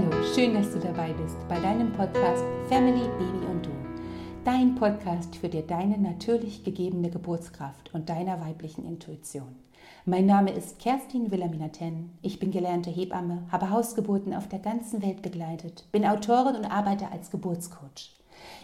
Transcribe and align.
Hallo, 0.00 0.22
schön, 0.34 0.54
dass 0.54 0.72
du 0.72 0.78
dabei 0.78 1.12
bist 1.12 1.36
bei 1.46 1.60
deinem 1.60 1.92
Podcast 1.92 2.42
Family, 2.70 3.06
Baby 3.18 3.46
und 3.50 3.66
Du. 3.66 3.70
Dein 4.44 4.74
Podcast 4.74 5.36
für 5.36 5.50
dir 5.50 5.60
deine 5.60 5.98
natürlich 5.98 6.64
gegebene 6.64 7.10
Geburtskraft 7.10 7.92
und 7.92 8.08
deiner 8.08 8.40
weiblichen 8.40 8.86
Intuition. 8.86 9.56
Mein 10.06 10.24
Name 10.24 10.52
ist 10.52 10.78
Kerstin 10.78 11.30
Wilhelmina 11.30 11.68
Ten. 11.68 12.12
Ich 12.22 12.38
bin 12.38 12.50
gelernte 12.50 12.88
Hebamme, 12.88 13.46
habe 13.52 13.68
Hausgeburten 13.68 14.32
auf 14.32 14.48
der 14.48 14.60
ganzen 14.60 15.02
Welt 15.02 15.20
begleitet, 15.20 15.84
bin 15.92 16.06
Autorin 16.06 16.56
und 16.56 16.64
arbeite 16.64 17.12
als 17.12 17.30
Geburtscoach. 17.30 18.16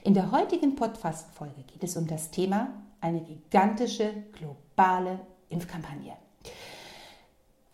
In 0.05 0.14
der 0.14 0.30
heutigen 0.30 0.75
Podcast-Folge 0.75 1.64
geht 1.66 1.84
es 1.84 1.98
um 1.98 2.07
das 2.07 2.30
Thema 2.30 2.68
eine 3.03 3.21
gigantische 3.21 4.11
globale 4.32 5.21
Impfkampagne. 5.50 6.14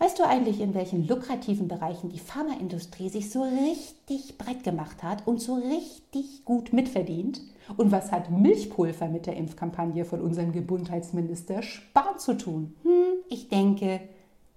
Weißt 0.03 0.19
du 0.19 0.25
eigentlich, 0.27 0.61
in 0.61 0.75
welchen 0.75 1.07
lukrativen 1.07 1.69
Bereichen 1.69 2.09
die 2.09 2.19
Pharmaindustrie 2.19 3.09
sich 3.09 3.31
so 3.31 3.45
richtig 3.45 4.37
breit 4.37 4.65
gemacht 4.65 5.05
hat 5.05 5.29
und 5.29 5.41
so 5.41 5.55
richtig 5.55 6.45
gut 6.45 6.73
mitverdient? 6.73 7.41
Und 7.77 7.93
was 7.93 8.11
hat 8.11 8.29
Milchpulver 8.29 9.07
mit 9.07 9.27
der 9.27 9.37
Impfkampagne 9.37 10.05
von 10.05 10.21
unserem 10.21 10.51
Gesundheitsminister 10.51 11.63
Spahn 11.63 12.19
zu 12.19 12.37
tun? 12.37 12.75
Hm, 12.83 13.13
ich 13.29 13.49
denke, 13.49 14.01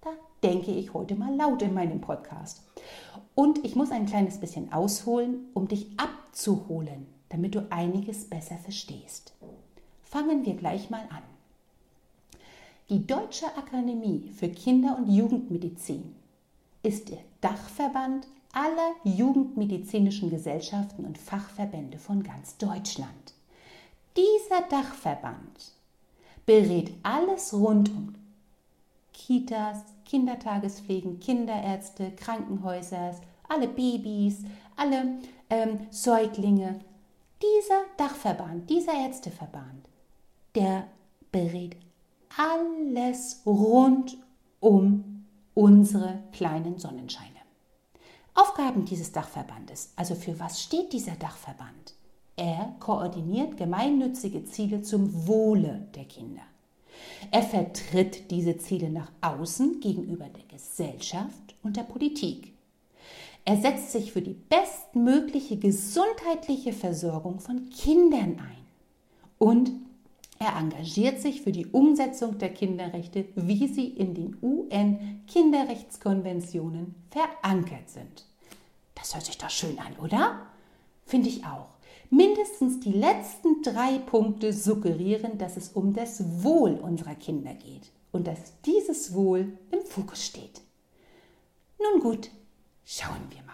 da 0.01 0.09
denke 0.41 0.71
ich 0.71 0.95
heute 0.95 1.13
mal 1.13 1.35
laut 1.35 1.61
in 1.61 1.75
meinem 1.75 2.01
Podcast. 2.01 2.63
Und 3.35 3.63
ich 3.63 3.75
muss 3.75 3.91
ein 3.91 4.07
kleines 4.07 4.39
bisschen 4.39 4.73
ausholen, 4.73 5.45
um 5.53 5.67
dich 5.67 5.91
abzuholen, 5.97 7.05
damit 7.29 7.53
du 7.53 7.67
einiges 7.69 8.25
besser 8.25 8.57
verstehst. 8.57 9.35
Fangen 10.01 10.43
wir 10.43 10.55
gleich 10.55 10.89
mal 10.89 11.03
an. 11.11 11.34
Die 12.89 13.07
Deutsche 13.07 13.47
Akademie 13.57 14.31
für 14.37 14.47
Kinder- 14.47 14.95
und 14.95 15.09
Jugendmedizin 15.09 16.13
ist 16.83 17.09
der 17.09 17.17
Dachverband 17.41 18.27
aller 18.53 18.91
jugendmedizinischen 19.03 20.29
Gesellschaften 20.29 21.03
und 21.03 21.17
Fachverbände 21.17 21.97
von 21.97 22.21
ganz 22.21 22.57
Deutschland. 22.57 23.33
Dieser 24.15 24.61
Dachverband 24.69 25.71
berät 26.45 26.93
alles 27.01 27.55
rund 27.55 27.89
um 27.89 28.13
Kitas, 29.13 29.79
Kindertagespflegen, 30.05 31.19
Kinderärzte, 31.19 32.11
Krankenhäuser, 32.11 33.15
alle 33.49 33.67
Babys, 33.67 34.43
alle 34.75 35.17
ähm, 35.49 35.87
Säuglinge. 35.89 36.81
Dieser 37.41 37.81
Dachverband, 37.97 38.69
dieser 38.69 38.93
Ärzteverband, 38.93 39.89
der 40.53 40.87
berät 41.31 41.77
alles 42.37 43.41
rund 43.45 44.17
um 44.59 45.25
unsere 45.53 46.23
kleinen 46.31 46.77
Sonnenscheine. 46.77 47.29
Aufgaben 48.33 48.85
dieses 48.85 49.11
Dachverbandes, 49.11 49.93
also 49.95 50.15
für 50.15 50.39
was 50.39 50.61
steht 50.61 50.91
dieser 50.91 51.15
Dachverband? 51.15 51.93
Er 52.35 52.75
koordiniert 52.79 53.55
gemeinnützige 53.55 54.43
Ziele 54.43 54.81
zum 54.81 55.27
Wohle 55.27 55.87
der 55.95 56.03
Kinder. 56.03 56.41
Er 57.31 57.43
vertritt 57.43 58.29
diese 58.31 58.57
Ziele 58.57 58.89
nach 58.89 59.11
außen 59.21 59.79
gegenüber 59.79 60.25
der 60.25 60.43
Gesellschaft 60.43 61.55
und 61.63 61.77
der 61.77 61.83
Politik. 61.83 62.53
Er 63.45 63.57
setzt 63.57 63.91
sich 63.91 64.11
für 64.11 64.21
die 64.21 64.33
bestmögliche 64.33 65.57
gesundheitliche 65.57 66.73
Versorgung 66.73 67.39
von 67.39 67.69
Kindern 67.69 68.39
ein 68.39 68.65
und 69.37 69.71
er 70.39 70.55
engagiert 70.57 71.21
sich 71.21 71.41
für 71.41 71.51
die 71.51 71.65
Umsetzung 71.67 72.37
der 72.37 72.53
Kinderrechte, 72.53 73.25
wie 73.35 73.67
sie 73.67 73.87
in 73.87 74.13
den 74.13 74.37
UN-Kinderrechtskonventionen 74.41 76.95
verankert 77.09 77.89
sind. 77.89 78.25
Das 78.95 79.13
hört 79.13 79.25
sich 79.25 79.37
doch 79.37 79.49
schön 79.49 79.79
an, 79.79 79.95
oder? 80.03 80.47
Finde 81.05 81.29
ich 81.29 81.45
auch. 81.45 81.69
Mindestens 82.09 82.81
die 82.81 82.91
letzten 82.91 83.61
drei 83.61 83.99
Punkte 83.99 84.51
suggerieren, 84.53 85.37
dass 85.37 85.55
es 85.57 85.69
um 85.69 85.93
das 85.93 86.43
Wohl 86.43 86.73
unserer 86.75 87.15
Kinder 87.15 87.53
geht 87.53 87.91
und 88.11 88.27
dass 88.27 88.59
dieses 88.65 89.13
Wohl 89.13 89.57
im 89.71 89.79
Fokus 89.81 90.25
steht. 90.25 90.61
Nun 91.79 92.01
gut, 92.01 92.29
schauen 92.83 93.21
wir 93.29 93.43
mal. 93.43 93.53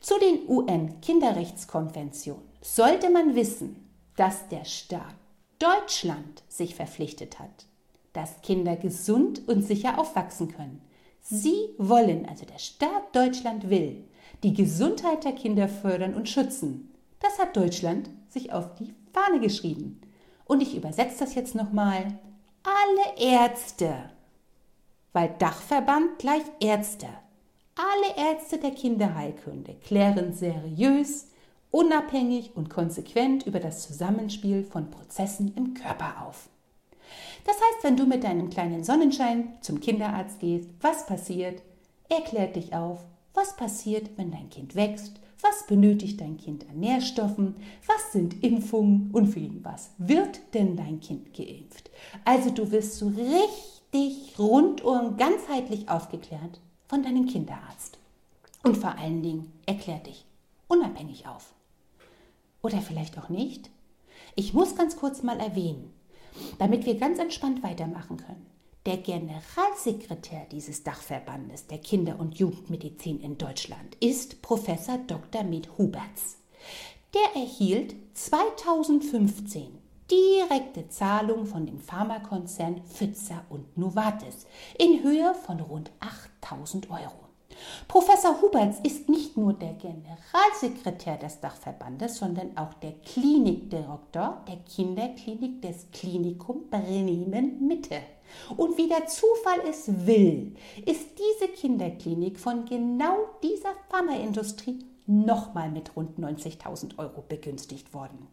Zu 0.00 0.18
den 0.18 0.46
UN-Kinderrechtskonventionen 0.48 2.42
sollte 2.60 3.08
man 3.10 3.34
wissen, 3.34 3.88
dass 4.16 4.48
der 4.48 4.64
Staat 4.64 5.14
Deutschland 5.60 6.42
sich 6.48 6.74
verpflichtet 6.74 7.38
hat, 7.38 7.66
dass 8.14 8.40
Kinder 8.40 8.76
gesund 8.76 9.46
und 9.46 9.62
sicher 9.62 9.98
aufwachsen 9.98 10.48
können. 10.48 10.80
Sie 11.20 11.68
wollen, 11.76 12.26
also 12.26 12.46
der 12.46 12.58
Staat 12.58 13.14
Deutschland 13.14 13.68
will, 13.68 14.04
die 14.42 14.54
Gesundheit 14.54 15.24
der 15.24 15.32
Kinder 15.32 15.68
fördern 15.68 16.14
und 16.14 16.30
schützen. 16.30 16.94
Das 17.20 17.38
hat 17.38 17.54
Deutschland 17.56 18.08
sich 18.28 18.52
auf 18.52 18.74
die 18.76 18.94
Fahne 19.12 19.38
geschrieben. 19.38 20.00
Und 20.46 20.62
ich 20.62 20.74
übersetze 20.74 21.18
das 21.18 21.34
jetzt 21.34 21.54
nochmal. 21.54 22.18
Alle 22.62 23.18
Ärzte, 23.18 24.10
weil 25.12 25.34
Dachverband 25.38 26.18
gleich 26.18 26.42
Ärzte. 26.60 27.08
Alle 27.76 28.30
Ärzte 28.30 28.56
der 28.56 28.70
Kinderheilkunde 28.70 29.74
klären 29.74 30.32
seriös, 30.32 31.29
unabhängig 31.70 32.56
und 32.56 32.70
konsequent 32.70 33.46
über 33.46 33.60
das 33.60 33.86
Zusammenspiel 33.86 34.64
von 34.64 34.90
Prozessen 34.90 35.54
im 35.56 35.74
Körper 35.74 36.26
auf. 36.26 36.48
Das 37.44 37.56
heißt, 37.56 37.84
wenn 37.84 37.96
du 37.96 38.06
mit 38.06 38.24
deinem 38.24 38.50
kleinen 38.50 38.84
Sonnenschein 38.84 39.54
zum 39.60 39.80
Kinderarzt 39.80 40.40
gehst, 40.40 40.70
was 40.80 41.06
passiert? 41.06 41.62
Er 42.08 42.20
klärt 42.22 42.56
dich 42.56 42.74
auf, 42.74 43.04
was 43.34 43.56
passiert, 43.56 44.10
wenn 44.16 44.30
dein 44.30 44.50
Kind 44.50 44.74
wächst, 44.74 45.20
was 45.42 45.66
benötigt 45.66 46.20
dein 46.20 46.36
Kind 46.36 46.68
an 46.68 46.80
Nährstoffen, 46.80 47.56
was 47.86 48.12
sind 48.12 48.42
Impfungen 48.44 49.10
und 49.12 49.28
für 49.28 49.48
was 49.62 49.90
wird 49.98 50.40
denn 50.54 50.76
dein 50.76 51.00
Kind 51.00 51.32
geimpft. 51.32 51.90
Also 52.24 52.50
du 52.50 52.70
wirst 52.70 52.96
so 52.96 53.08
richtig 53.08 54.38
rundum 54.38 55.16
ganzheitlich 55.16 55.88
aufgeklärt 55.88 56.60
von 56.88 57.02
deinem 57.02 57.26
Kinderarzt. 57.26 57.98
Und 58.62 58.76
vor 58.76 58.98
allen 58.98 59.22
Dingen 59.22 59.52
erklärt 59.64 60.06
dich 60.06 60.26
unabhängig 60.68 61.26
auf. 61.26 61.54
Oder 62.62 62.80
vielleicht 62.80 63.18
auch 63.18 63.28
nicht? 63.28 63.70
Ich 64.36 64.54
muss 64.54 64.76
ganz 64.76 64.96
kurz 64.96 65.22
mal 65.22 65.40
erwähnen, 65.40 65.92
damit 66.58 66.86
wir 66.86 66.96
ganz 66.96 67.18
entspannt 67.18 67.62
weitermachen 67.62 68.16
können. 68.16 68.46
Der 68.86 68.96
Generalsekretär 68.96 70.46
dieses 70.50 70.82
Dachverbandes 70.82 71.66
der 71.66 71.78
Kinder- 71.78 72.18
und 72.18 72.38
Jugendmedizin 72.38 73.20
in 73.20 73.36
Deutschland 73.36 73.96
ist 74.00 74.40
Professor 74.40 74.98
Dr. 74.98 75.44
Med 75.44 75.76
Huberts. 75.76 76.38
Der 77.12 77.42
erhielt 77.42 77.94
2015 78.14 79.78
direkte 80.10 80.88
Zahlung 80.88 81.46
von 81.46 81.66
dem 81.66 81.80
Pharmakonzern 81.80 82.82
Pfizer 82.84 83.44
und 83.48 83.76
Novartis 83.76 84.46
in 84.78 85.02
Höhe 85.02 85.34
von 85.34 85.60
rund 85.60 85.90
8000 86.00 86.90
Euro. 86.90 87.29
Professor 87.88 88.40
Huberts 88.40 88.78
ist 88.82 89.08
nicht 89.08 89.36
nur 89.36 89.52
der 89.52 89.74
Generalsekretär 89.74 91.16
des 91.16 91.40
Dachverbandes, 91.40 92.16
sondern 92.18 92.56
auch 92.56 92.74
der 92.74 92.92
Klinikdirektor 93.04 94.42
der 94.46 94.56
Kinderklinik 94.68 95.62
des 95.62 95.90
Klinikum 95.92 96.68
Bremen 96.70 97.66
Mitte. 97.66 98.00
Und 98.56 98.78
wie 98.78 98.88
der 98.88 99.06
Zufall 99.06 99.60
es 99.68 100.06
will, 100.06 100.54
ist 100.86 101.18
diese 101.18 101.52
Kinderklinik 101.52 102.38
von 102.38 102.64
genau 102.64 103.16
dieser 103.42 103.74
Pharmaindustrie 103.88 104.84
nochmal 105.06 105.70
mit 105.70 105.96
rund 105.96 106.18
90.000 106.18 106.98
Euro 106.98 107.24
begünstigt 107.28 107.92
worden. 107.92 108.28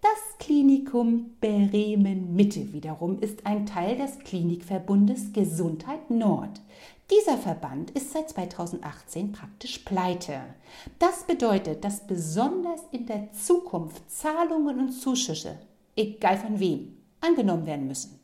Das 0.00 0.38
Klinikum 0.38 1.34
Bremen 1.40 2.36
Mitte 2.36 2.72
wiederum 2.72 3.18
ist 3.18 3.44
ein 3.46 3.66
Teil 3.66 3.96
des 3.96 4.20
Klinikverbundes 4.20 5.32
Gesundheit 5.32 6.08
Nord. 6.08 6.60
Dieser 7.10 7.38
Verband 7.38 7.90
ist 7.92 8.12
seit 8.12 8.28
2018 8.28 9.32
praktisch 9.32 9.78
pleite. 9.78 10.42
Das 10.98 11.22
bedeutet, 11.22 11.82
dass 11.82 12.06
besonders 12.06 12.82
in 12.92 13.06
der 13.06 13.32
Zukunft 13.32 14.10
Zahlungen 14.10 14.78
und 14.78 14.92
Zuschüsse, 14.92 15.58
egal 15.96 16.36
von 16.36 16.60
wem, 16.60 16.98
angenommen 17.22 17.64
werden 17.64 17.86
müssen. 17.86 18.20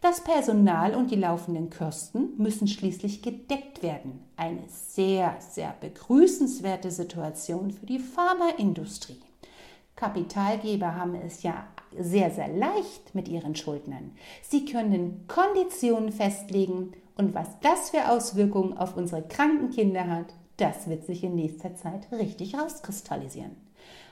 Das 0.00 0.22
Personal 0.22 0.96
und 0.96 1.12
die 1.12 1.16
laufenden 1.16 1.70
Kosten 1.70 2.36
müssen 2.36 2.66
schließlich 2.66 3.22
gedeckt 3.22 3.84
werden. 3.84 4.20
Eine 4.36 4.64
sehr, 4.68 5.36
sehr 5.38 5.74
begrüßenswerte 5.80 6.90
Situation 6.90 7.70
für 7.70 7.86
die 7.86 8.00
Pharmaindustrie. 8.00 9.20
Kapitalgeber 9.94 10.96
haben 10.96 11.14
es 11.14 11.44
ja 11.44 11.68
sehr, 11.96 12.32
sehr 12.32 12.48
leicht 12.48 13.14
mit 13.14 13.28
ihren 13.28 13.54
Schuldnern. 13.54 14.10
Sie 14.42 14.64
können 14.64 15.24
Konditionen 15.28 16.10
festlegen, 16.10 16.92
und 17.16 17.34
was 17.34 17.48
das 17.60 17.90
für 17.90 18.08
Auswirkungen 18.10 18.76
auf 18.76 18.96
unsere 18.96 19.22
kranken 19.22 19.70
Kinder 19.70 20.08
hat, 20.08 20.34
das 20.56 20.88
wird 20.88 21.04
sich 21.04 21.24
in 21.24 21.34
nächster 21.34 21.74
Zeit 21.76 22.08
richtig 22.12 22.56
rauskristallisieren. 22.56 23.56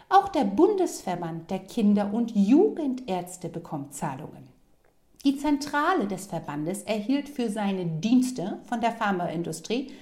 Auch 0.09 0.29
der 0.29 0.45
Bundesverband 0.45 1.51
der 1.51 1.61
Kinder- 1.61 2.13
und 2.13 2.35
Jugendärzte 2.35 3.49
bekommt 3.49 3.95
Zahlungen. 3.95 4.49
Die 5.25 5.37
Zentrale 5.37 6.07
des 6.07 6.27
Verbandes 6.27 6.83
erhielt 6.83 7.29
für 7.29 7.49
seine 7.49 7.87
Dienste 7.87 8.59
von 8.65 8.81
der 8.81 8.93
Pharmaindustrie 8.93 9.93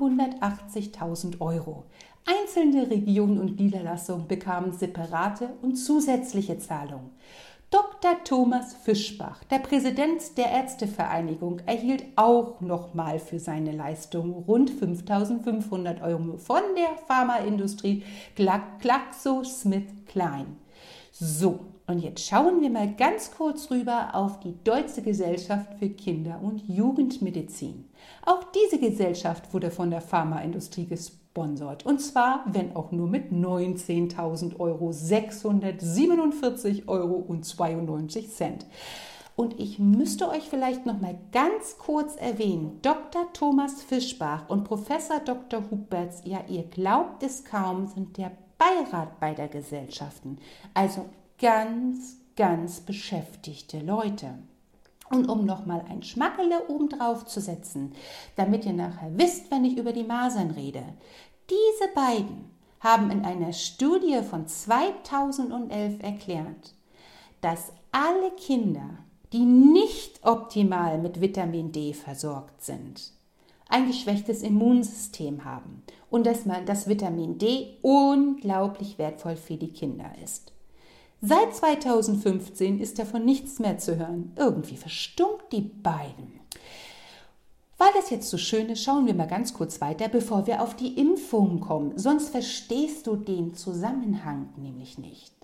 180.000 0.00 1.40
Euro. 1.40 1.84
Einzelne 2.24 2.90
Regionen 2.90 3.38
und 3.38 3.58
Niederlassungen 3.58 4.26
bekamen 4.26 4.72
separate 4.72 5.50
und 5.62 5.76
zusätzliche 5.76 6.58
Zahlungen. 6.58 7.10
Dr. 7.76 8.16
Thomas 8.24 8.72
Fischbach, 8.72 9.44
der 9.50 9.58
Präsident 9.58 10.38
der 10.38 10.50
Ärztevereinigung, 10.50 11.60
erhielt 11.66 12.04
auch 12.16 12.62
nochmal 12.62 13.18
für 13.18 13.38
seine 13.38 13.72
Leistung 13.72 14.44
rund 14.48 14.70
5.500 14.70 16.02
Euro 16.02 16.38
von 16.38 16.62
der 16.74 16.96
Pharmaindustrie 17.06 18.02
GlaxoSmithKline. 18.34 20.56
So, 21.12 21.60
und 21.86 21.98
jetzt 21.98 22.26
schauen 22.26 22.62
wir 22.62 22.70
mal 22.70 22.94
ganz 22.94 23.32
kurz 23.32 23.70
rüber 23.70 24.14
auf 24.14 24.40
die 24.40 24.54
Deutsche 24.64 25.02
Gesellschaft 25.02 25.74
für 25.78 25.90
Kinder- 25.90 26.40
und 26.42 26.66
Jugendmedizin. 26.66 27.84
Auch 28.24 28.42
diese 28.54 28.78
Gesellschaft 28.78 29.52
wurde 29.52 29.70
von 29.70 29.90
der 29.90 30.00
Pharmaindustrie 30.00 30.86
gesponsert. 30.86 31.25
Und 31.84 32.00
zwar, 32.00 32.44
wenn 32.46 32.74
auch 32.74 32.92
nur 32.92 33.08
mit 33.08 33.32
19.000 33.32 34.58
Euro, 34.58 34.92
647 34.92 36.88
Euro 36.88 37.14
und 37.14 37.44
92 37.44 38.30
Cent. 38.32 38.66
Und 39.36 39.60
ich 39.60 39.78
müsste 39.78 40.30
euch 40.30 40.44
vielleicht 40.48 40.86
noch 40.86 40.98
mal 40.98 41.18
ganz 41.30 41.76
kurz 41.76 42.16
erwähnen, 42.16 42.78
Dr. 42.80 43.30
Thomas 43.34 43.82
Fischbach 43.82 44.48
und 44.48 44.64
Professor 44.64 45.20
Dr. 45.20 45.62
Huberts, 45.70 46.22
ja, 46.24 46.40
ihr 46.48 46.62
glaubt 46.62 47.22
es 47.22 47.44
kaum, 47.44 47.86
sind 47.86 48.16
der 48.16 48.32
Beirat 48.56 49.20
beider 49.20 49.48
Gesellschaften. 49.48 50.38
Also 50.72 51.04
ganz, 51.38 52.16
ganz 52.34 52.80
beschäftigte 52.80 53.80
Leute. 53.80 54.38
Und 55.10 55.28
um 55.28 55.44
nochmal 55.44 55.84
ein 55.88 56.02
Schmackele 56.02 56.68
obendrauf 56.68 57.26
zu 57.26 57.40
setzen, 57.40 57.92
damit 58.34 58.64
ihr 58.64 58.72
nachher 58.72 59.10
wisst, 59.16 59.50
wenn 59.50 59.64
ich 59.64 59.76
über 59.76 59.92
die 59.92 60.02
Masern 60.02 60.50
rede. 60.50 60.82
Diese 61.48 61.92
beiden 61.94 62.50
haben 62.80 63.10
in 63.10 63.24
einer 63.24 63.52
Studie 63.52 64.20
von 64.28 64.48
2011 64.48 66.02
erklärt, 66.02 66.74
dass 67.40 67.72
alle 67.92 68.32
Kinder, 68.32 68.98
die 69.32 69.44
nicht 69.44 70.26
optimal 70.26 70.98
mit 70.98 71.20
Vitamin 71.20 71.70
D 71.70 71.92
versorgt 71.92 72.64
sind, 72.64 73.12
ein 73.68 73.86
geschwächtes 73.86 74.42
Immunsystem 74.42 75.44
haben 75.44 75.84
und 76.10 76.26
dass 76.26 76.46
man 76.46 76.66
das 76.66 76.88
Vitamin 76.88 77.38
D 77.38 77.76
unglaublich 77.82 78.98
wertvoll 78.98 79.36
für 79.36 79.56
die 79.56 79.72
Kinder 79.72 80.10
ist. 80.24 80.52
Seit 81.20 81.54
2015 81.54 82.80
ist 82.80 82.98
davon 82.98 83.24
nichts 83.24 83.58
mehr 83.58 83.78
zu 83.78 83.96
hören. 83.96 84.32
Irgendwie 84.36 84.76
verstummt 84.76 85.44
die 85.52 85.62
beiden. 85.62 86.40
Weil 87.78 87.92
das 87.94 88.08
jetzt 88.08 88.30
so 88.30 88.38
schön 88.38 88.70
ist, 88.70 88.82
schauen 88.82 89.06
wir 89.06 89.14
mal 89.14 89.26
ganz 89.26 89.52
kurz 89.52 89.82
weiter, 89.82 90.08
bevor 90.08 90.46
wir 90.46 90.62
auf 90.62 90.74
die 90.76 90.98
Impfung 90.98 91.60
kommen. 91.60 91.98
Sonst 91.98 92.30
verstehst 92.30 93.06
du 93.06 93.16
den 93.16 93.54
Zusammenhang 93.54 94.48
nämlich 94.56 94.96
nicht. 94.96 95.34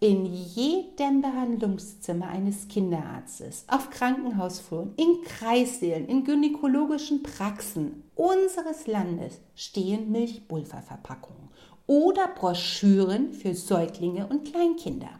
In 0.00 0.24
jedem 0.24 1.20
Behandlungszimmer 1.20 2.28
eines 2.28 2.68
Kinderarztes, 2.68 3.64
auf 3.66 3.90
Krankenhausfluren, 3.90 4.94
in 4.96 5.22
Kreissälen, 5.24 6.06
in 6.06 6.24
gynäkologischen 6.24 7.22
Praxen 7.22 8.04
unseres 8.14 8.86
Landes 8.86 9.40
stehen 9.54 10.10
Milchpulververpackungen 10.10 11.48
oder 11.86 12.28
Broschüren 12.28 13.32
für 13.34 13.54
Säuglinge 13.54 14.26
und 14.28 14.50
Kleinkinder. 14.50 15.10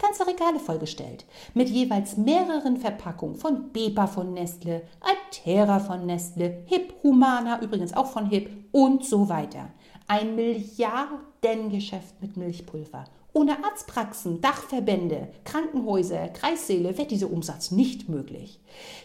Ganze 0.00 0.26
Regale 0.26 0.58
vollgestellt 0.58 1.26
mit 1.54 1.68
jeweils 1.68 2.16
mehreren 2.16 2.76
Verpackungen 2.76 3.36
von 3.36 3.70
Bepa 3.72 4.06
von 4.06 4.32
Nestle, 4.32 4.82
Altera 5.00 5.78
von 5.78 6.06
Nestle, 6.06 6.62
Hip 6.66 6.94
Humana 7.02 7.60
übrigens 7.62 7.94
auch 7.94 8.06
von 8.06 8.26
Hip 8.26 8.50
und 8.72 9.04
so 9.04 9.28
weiter. 9.28 9.70
Ein 10.06 10.34
Milliardengeschäft 10.34 12.20
mit 12.20 12.36
Milchpulver. 12.36 13.04
Ohne 13.32 13.64
Arztpraxen, 13.64 14.40
Dachverbände, 14.40 15.28
Krankenhäuser, 15.44 16.28
Kreissäle 16.30 16.98
wäre 16.98 17.06
dieser 17.06 17.30
Umsatz 17.30 17.70
nicht 17.70 18.08
möglich. 18.08 18.58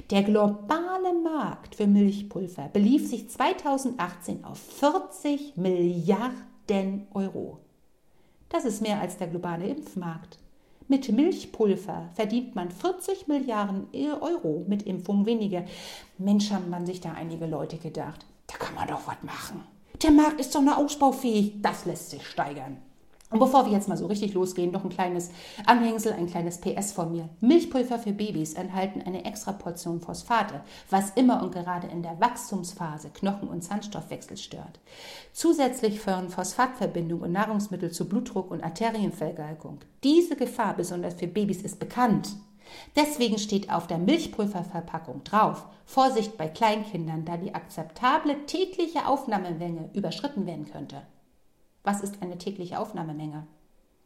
Der 0.10 0.24
globale 0.24 1.14
Markt 1.24 1.76
für 1.76 1.86
Milchpulver 1.86 2.70
belief 2.74 3.08
sich 3.08 3.30
2018 3.30 4.44
auf 4.44 4.58
40 4.58 5.58
Milliarden 5.58 6.56
Milliarden 6.68 7.08
Euro. 7.14 7.60
Das 8.50 8.66
ist 8.66 8.82
mehr 8.82 9.00
als 9.00 9.18
der 9.18 9.28
globale 9.28 9.68
Impfmarkt. 9.68 10.40
Mit 10.88 11.12
Milchpulver 11.12 12.10
verdient 12.14 12.54
man 12.56 12.70
40 12.70 13.28
Milliarden 13.28 13.88
Euro, 14.22 14.66
mit 14.68 14.84
Impfung 14.84 15.26
weniger. 15.26 15.66
Mensch, 16.20 16.52
haben 16.52 16.70
man 16.70 16.86
sich 16.86 17.02
da 17.02 17.14
einige 17.14 17.48
Leute 17.48 17.78
gedacht. 17.78 18.26
Da 18.46 18.58
kann 18.58 18.76
man 18.76 18.88
doch 18.88 19.08
was 19.08 19.24
machen. 19.24 19.64
Der 20.04 20.12
Markt 20.12 20.40
ist 20.40 20.54
doch 20.54 20.62
nur 20.62 20.78
ausbaufähig. 20.78 21.54
Das 21.62 21.86
lässt 21.86 22.12
sich 22.12 22.28
steigern. 22.28 22.78
Und 23.36 23.40
bevor 23.40 23.66
wir 23.66 23.74
jetzt 23.74 23.90
mal 23.90 23.98
so 23.98 24.06
richtig 24.06 24.34
losgehen, 24.34 24.72
noch 24.72 24.86
ein 24.86 24.90
kleines 24.90 25.30
Anhängsel, 25.66 26.14
ein 26.14 26.28
kleines 26.28 26.62
PS 26.62 26.94
von 26.94 27.12
mir. 27.12 27.28
Milchpulver 27.42 28.00
für 28.00 28.14
Babys 28.14 28.54
enthalten 28.54 29.02
eine 29.02 29.26
extra 29.26 29.52
Portion 29.52 30.00
Phosphate, 30.00 30.62
was 30.90 31.10
immer 31.16 31.44
und 31.44 31.52
gerade 31.52 31.88
in 31.88 32.02
der 32.02 32.18
Wachstumsphase 32.22 33.10
Knochen- 33.10 33.50
und 33.50 33.62
Zahnstoffwechsel 33.62 34.38
stört. 34.38 34.80
Zusätzlich 35.34 36.00
fördern 36.00 36.30
Phosphatverbindungen 36.30 37.26
und 37.26 37.34
Nahrungsmittel 37.34 37.92
zu 37.92 38.08
Blutdruck 38.08 38.52
und 38.52 38.64
Arterienvergalkung. 38.64 39.80
Diese 40.06 40.38
Gefahr, 40.38 40.74
besonders 40.74 41.16
für 41.16 41.28
Babys, 41.28 41.62
ist 41.62 41.78
bekannt. 41.78 42.30
Deswegen 42.96 43.38
steht 43.38 43.70
auf 43.70 43.86
der 43.88 43.98
Milchpulververpackung 43.98 45.26
drauf, 45.26 45.66
Vorsicht 45.84 46.38
bei 46.38 46.48
Kleinkindern, 46.48 47.26
da 47.26 47.36
die 47.36 47.54
akzeptable 47.54 48.46
tägliche 48.46 49.06
Aufnahmemenge 49.06 49.90
überschritten 49.94 50.46
werden 50.46 50.72
könnte. 50.72 51.02
Was 51.86 52.02
ist 52.02 52.22
eine 52.22 52.38
tägliche 52.38 52.80
Aufnahmemenge? 52.80 53.48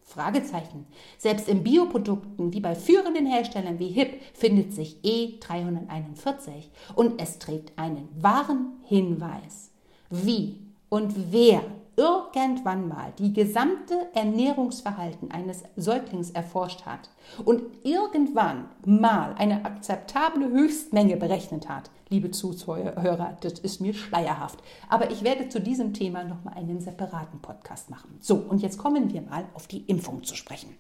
Fragezeichen. 0.03 0.85
Selbst 1.17 1.47
in 1.47 1.63
Bioprodukten, 1.63 2.51
wie 2.51 2.59
bei 2.59 2.75
führenden 2.75 3.25
Herstellern 3.25 3.79
wie 3.79 3.89
HIP, 3.89 4.21
findet 4.33 4.73
sich 4.73 4.97
E341 5.03 6.67
und 6.95 7.21
es 7.21 7.39
trägt 7.39 7.77
einen 7.77 8.09
wahren 8.19 8.73
Hinweis. 8.83 9.71
Wie 10.09 10.59
und 10.89 11.31
wer 11.31 11.63
irgendwann 11.99 12.87
mal 12.87 13.11
die 13.19 13.33
gesamte 13.33 14.07
Ernährungsverhalten 14.13 15.31
eines 15.31 15.63
Säuglings 15.75 16.31
erforscht 16.31 16.85
hat 16.85 17.09
und 17.43 17.61
irgendwann 17.83 18.69
mal 18.85 19.35
eine 19.37 19.65
akzeptable 19.65 20.49
Höchstmenge 20.49 21.17
berechnet 21.17 21.67
hat, 21.67 21.91
liebe 22.07 22.31
Zuhörer, 22.31 23.37
das 23.41 23.59
ist 23.59 23.81
mir 23.81 23.93
schleierhaft. 23.93 24.59
Aber 24.87 25.11
ich 25.11 25.23
werde 25.23 25.49
zu 25.49 25.59
diesem 25.59 25.93
Thema 25.93 26.23
nochmal 26.23 26.53
einen 26.53 26.79
separaten 26.79 27.41
Podcast 27.41 27.89
machen. 27.89 28.15
So, 28.21 28.35
und 28.35 28.61
jetzt 28.61 28.77
kommen 28.77 29.13
wir 29.13 29.21
mal 29.21 29.43
auf 29.53 29.67
die 29.67 29.81
Impfung 29.81 30.23
zu 30.23 30.35
sprechen. 30.35 30.77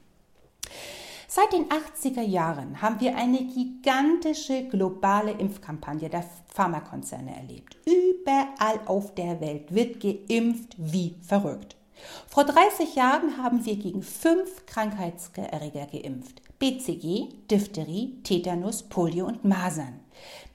Seit 1.31 1.53
den 1.53 1.69
80er 1.69 2.23
Jahren 2.23 2.81
haben 2.81 2.99
wir 2.99 3.15
eine 3.15 3.37
gigantische 3.43 4.63
globale 4.63 5.29
Impfkampagne 5.29 6.09
der 6.09 6.23
Pharmakonzerne 6.47 7.35
erlebt. 7.37 7.77
Überall 7.85 8.79
auf 8.87 9.13
der 9.13 9.39
Welt 9.39 9.71
wird 9.71 9.99
geimpft 9.99 10.75
wie 10.79 11.17
verrückt. 11.21 11.75
Vor 12.27 12.45
30 12.45 12.95
Jahren 12.95 13.37
haben 13.37 13.63
wir 13.63 13.75
gegen 13.75 14.01
fünf 14.01 14.65
Krankheitserreger 14.65 15.85
geimpft. 15.85 16.41
BCG, 16.57 17.29
Diphtherie, 17.51 18.23
Tetanus, 18.23 18.81
Polio 18.81 19.27
und 19.27 19.45
Masern. 19.45 19.99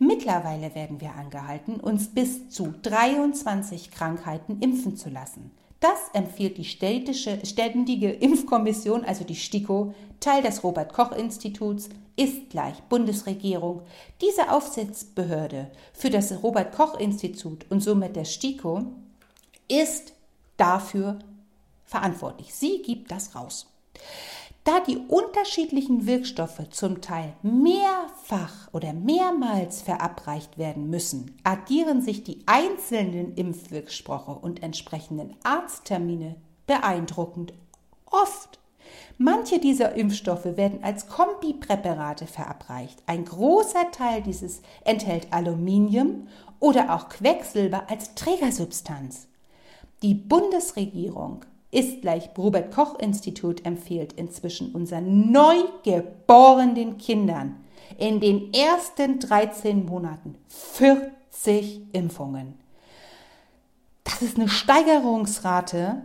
Mittlerweile 0.00 0.75
werden 0.75 1.00
wir 1.00 1.14
angehalten, 1.14 1.78
uns 1.78 2.09
bis 2.09 2.49
zu 2.49 2.75
23 2.83 3.93
Krankheiten 3.93 4.59
impfen 4.59 4.97
zu 4.97 5.09
lassen. 5.09 5.52
Das 5.85 6.09
empfiehlt 6.14 6.57
die 6.57 6.64
städtische, 6.64 7.45
Ständige 7.45 8.11
Impfkommission, 8.11 9.05
also 9.05 9.23
die 9.23 9.35
STIKO, 9.35 9.93
Teil 10.19 10.43
des 10.43 10.64
Robert 10.64 10.91
Koch 10.95 11.12
Instituts, 11.12 11.91
ist 12.17 12.49
gleich 12.49 12.81
Bundesregierung. 12.85 13.83
Diese 14.23 14.50
Aufsichtsbehörde 14.50 15.71
für 15.93 16.09
das 16.09 16.43
Robert 16.43 16.75
Koch 16.75 16.99
Institut 16.99 17.67
und 17.69 17.83
somit 17.83 18.17
der 18.17 18.25
STIKO 18.25 18.87
ist 19.69 20.14
dafür 20.57 21.19
verantwortlich. 21.85 22.55
Sie 22.55 22.81
gibt 22.81 23.11
das 23.11 23.35
raus. 23.35 23.67
Da 24.64 24.80
die 24.80 24.97
unterschiedlichen 24.97 26.06
Wirkstoffe 26.06 26.71
zum 26.71 27.02
Teil 27.02 27.35
mehrfach 27.42 28.73
oder 28.73 28.94
mehrmals 28.94 29.83
verabreicht 29.83 30.56
werden 30.56 30.88
müssen, 30.88 31.37
addieren 31.44 32.00
sich 32.00 32.25
die 32.25 32.38
einzelnen 32.47 33.35
Impfwirkstoffe 33.35 34.42
und 34.42 34.62
entsprechenden 34.62 35.37
Arzttermine 35.42 36.37
beeindruckend 36.66 37.52
oft. 38.06 38.59
Manche 39.18 39.59
dieser 39.59 39.94
Impfstoffe 39.97 40.56
werden 40.56 40.83
als 40.83 41.09
Kombipräparate 41.09 42.26
verabreicht. 42.26 43.02
Ein 43.06 43.26
großer 43.26 43.90
Teil 43.90 44.23
dieses 44.23 44.62
enthält 44.85 45.30
Aluminium 45.30 46.28
oder 46.59 46.94
auch 46.94 47.11
Quecksilber 47.11 47.90
als 47.90 48.14
Trägersubstanz. 48.14 49.28
Die 50.02 50.14
Bundesregierung 50.14 51.44
ist 51.75 52.02
gleich 52.02 52.31
Robert 52.38 52.73
Koch 52.73 52.99
Institut 52.99 53.66
empfiehlt 53.66 54.12
inzwischen 54.14 54.73
unseren 54.73 55.31
neugeborenen 55.33 56.99
Kindern 56.99 57.57
in 57.99 58.21
den 58.21 58.52
ersten 58.54 59.19
13 59.19 59.85
Monaten 59.85 60.37
40 60.49 61.83
Impfungen. 61.93 62.54
ist 64.23 64.37
eine 64.38 64.49
Steigerungsrate 64.49 66.02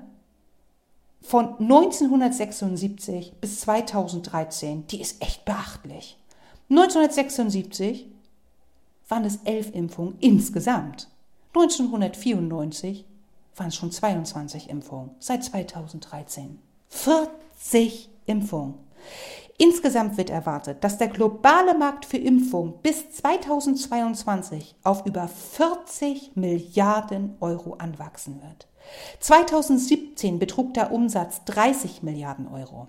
von 1.21 1.57
1976 1.59 3.33
bis 3.39 3.61
2013. 3.61 4.87
Die 4.87 5.01
ist 5.01 5.21
echt 5.21 5.45
beachtlich. 5.45 6.17
1976 6.69 8.07
waren 9.07 9.25
es 9.25 9.39
elf 9.43 9.73
Impfungen 9.73 10.15
insgesamt. 10.19 11.07
1994 11.55 13.05
waren 13.55 13.67
es 13.67 13.75
schon 13.75 13.91
22 13.91 14.69
Impfungen 14.69 15.11
seit 15.19 15.43
2013. 15.43 16.59
40 16.89 18.09
Impfungen. 18.25 18.75
Insgesamt 19.57 20.17
wird 20.17 20.29
erwartet, 20.29 20.83
dass 20.83 20.97
der 20.97 21.09
globale 21.09 21.77
Markt 21.77 22.05
für 22.05 22.17
Impfungen 22.17 22.75
bis 22.81 23.11
2022 23.11 24.75
auf 24.83 25.05
über 25.05 25.27
40 25.27 26.35
Milliarden 26.35 27.35
Euro 27.41 27.73
anwachsen 27.73 28.41
wird. 28.41 28.67
2017 29.19 30.39
betrug 30.39 30.73
der 30.73 30.91
Umsatz 30.93 31.43
30 31.43 32.03
Milliarden 32.03 32.47
Euro. 32.47 32.87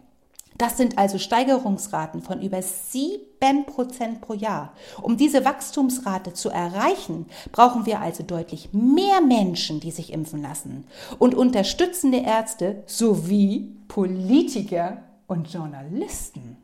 Das 0.61 0.77
sind 0.77 0.99
also 0.99 1.17
Steigerungsraten 1.17 2.21
von 2.21 2.43
über 2.43 2.61
7 2.61 3.65
Prozent 3.65 4.21
pro 4.21 4.35
Jahr. 4.35 4.75
Um 5.01 5.17
diese 5.17 5.47
Wachstumsrate 5.47 6.35
zu 6.35 6.51
erreichen, 6.51 7.25
brauchen 7.51 7.87
wir 7.87 8.03
also 8.03 8.23
deutlich 8.23 8.69
mehr 8.75 9.23
Menschen, 9.23 9.81
die 9.81 9.91
sich 9.91 10.13
impfen 10.13 10.43
lassen 10.43 10.85
und 11.19 11.35
unterstützende 11.35 12.19
Ärzte 12.19 12.83
sowie 12.85 13.75
Politiker 13.89 14.99
und 15.27 15.51
Journalisten. 15.51 16.59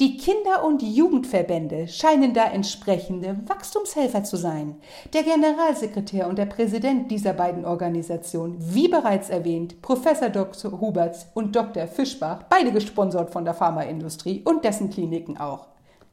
Die 0.00 0.16
Kinder- 0.16 0.64
und 0.64 0.82
Jugendverbände 0.82 1.88
scheinen 1.88 2.34
da 2.34 2.44
entsprechende 2.44 3.36
Wachstumshelfer 3.46 4.24
zu 4.24 4.36
sein. 4.36 4.76
Der 5.12 5.22
Generalsekretär 5.22 6.28
und 6.28 6.38
der 6.38 6.46
Präsident 6.46 7.10
dieser 7.10 7.32
beiden 7.32 7.64
Organisationen, 7.64 8.56
wie 8.60 8.88
bereits 8.88 9.30
erwähnt, 9.30 9.82
Professor 9.82 10.28
Dr. 10.28 10.80
Huberts 10.80 11.26
und 11.34 11.56
Dr. 11.56 11.86
Fischbach, 11.86 12.44
beide 12.48 12.72
gesponsert 12.72 13.30
von 13.30 13.44
der 13.44 13.54
Pharmaindustrie 13.54 14.42
und 14.44 14.64
dessen 14.64 14.90
Kliniken 14.90 15.38
auch. 15.38 15.66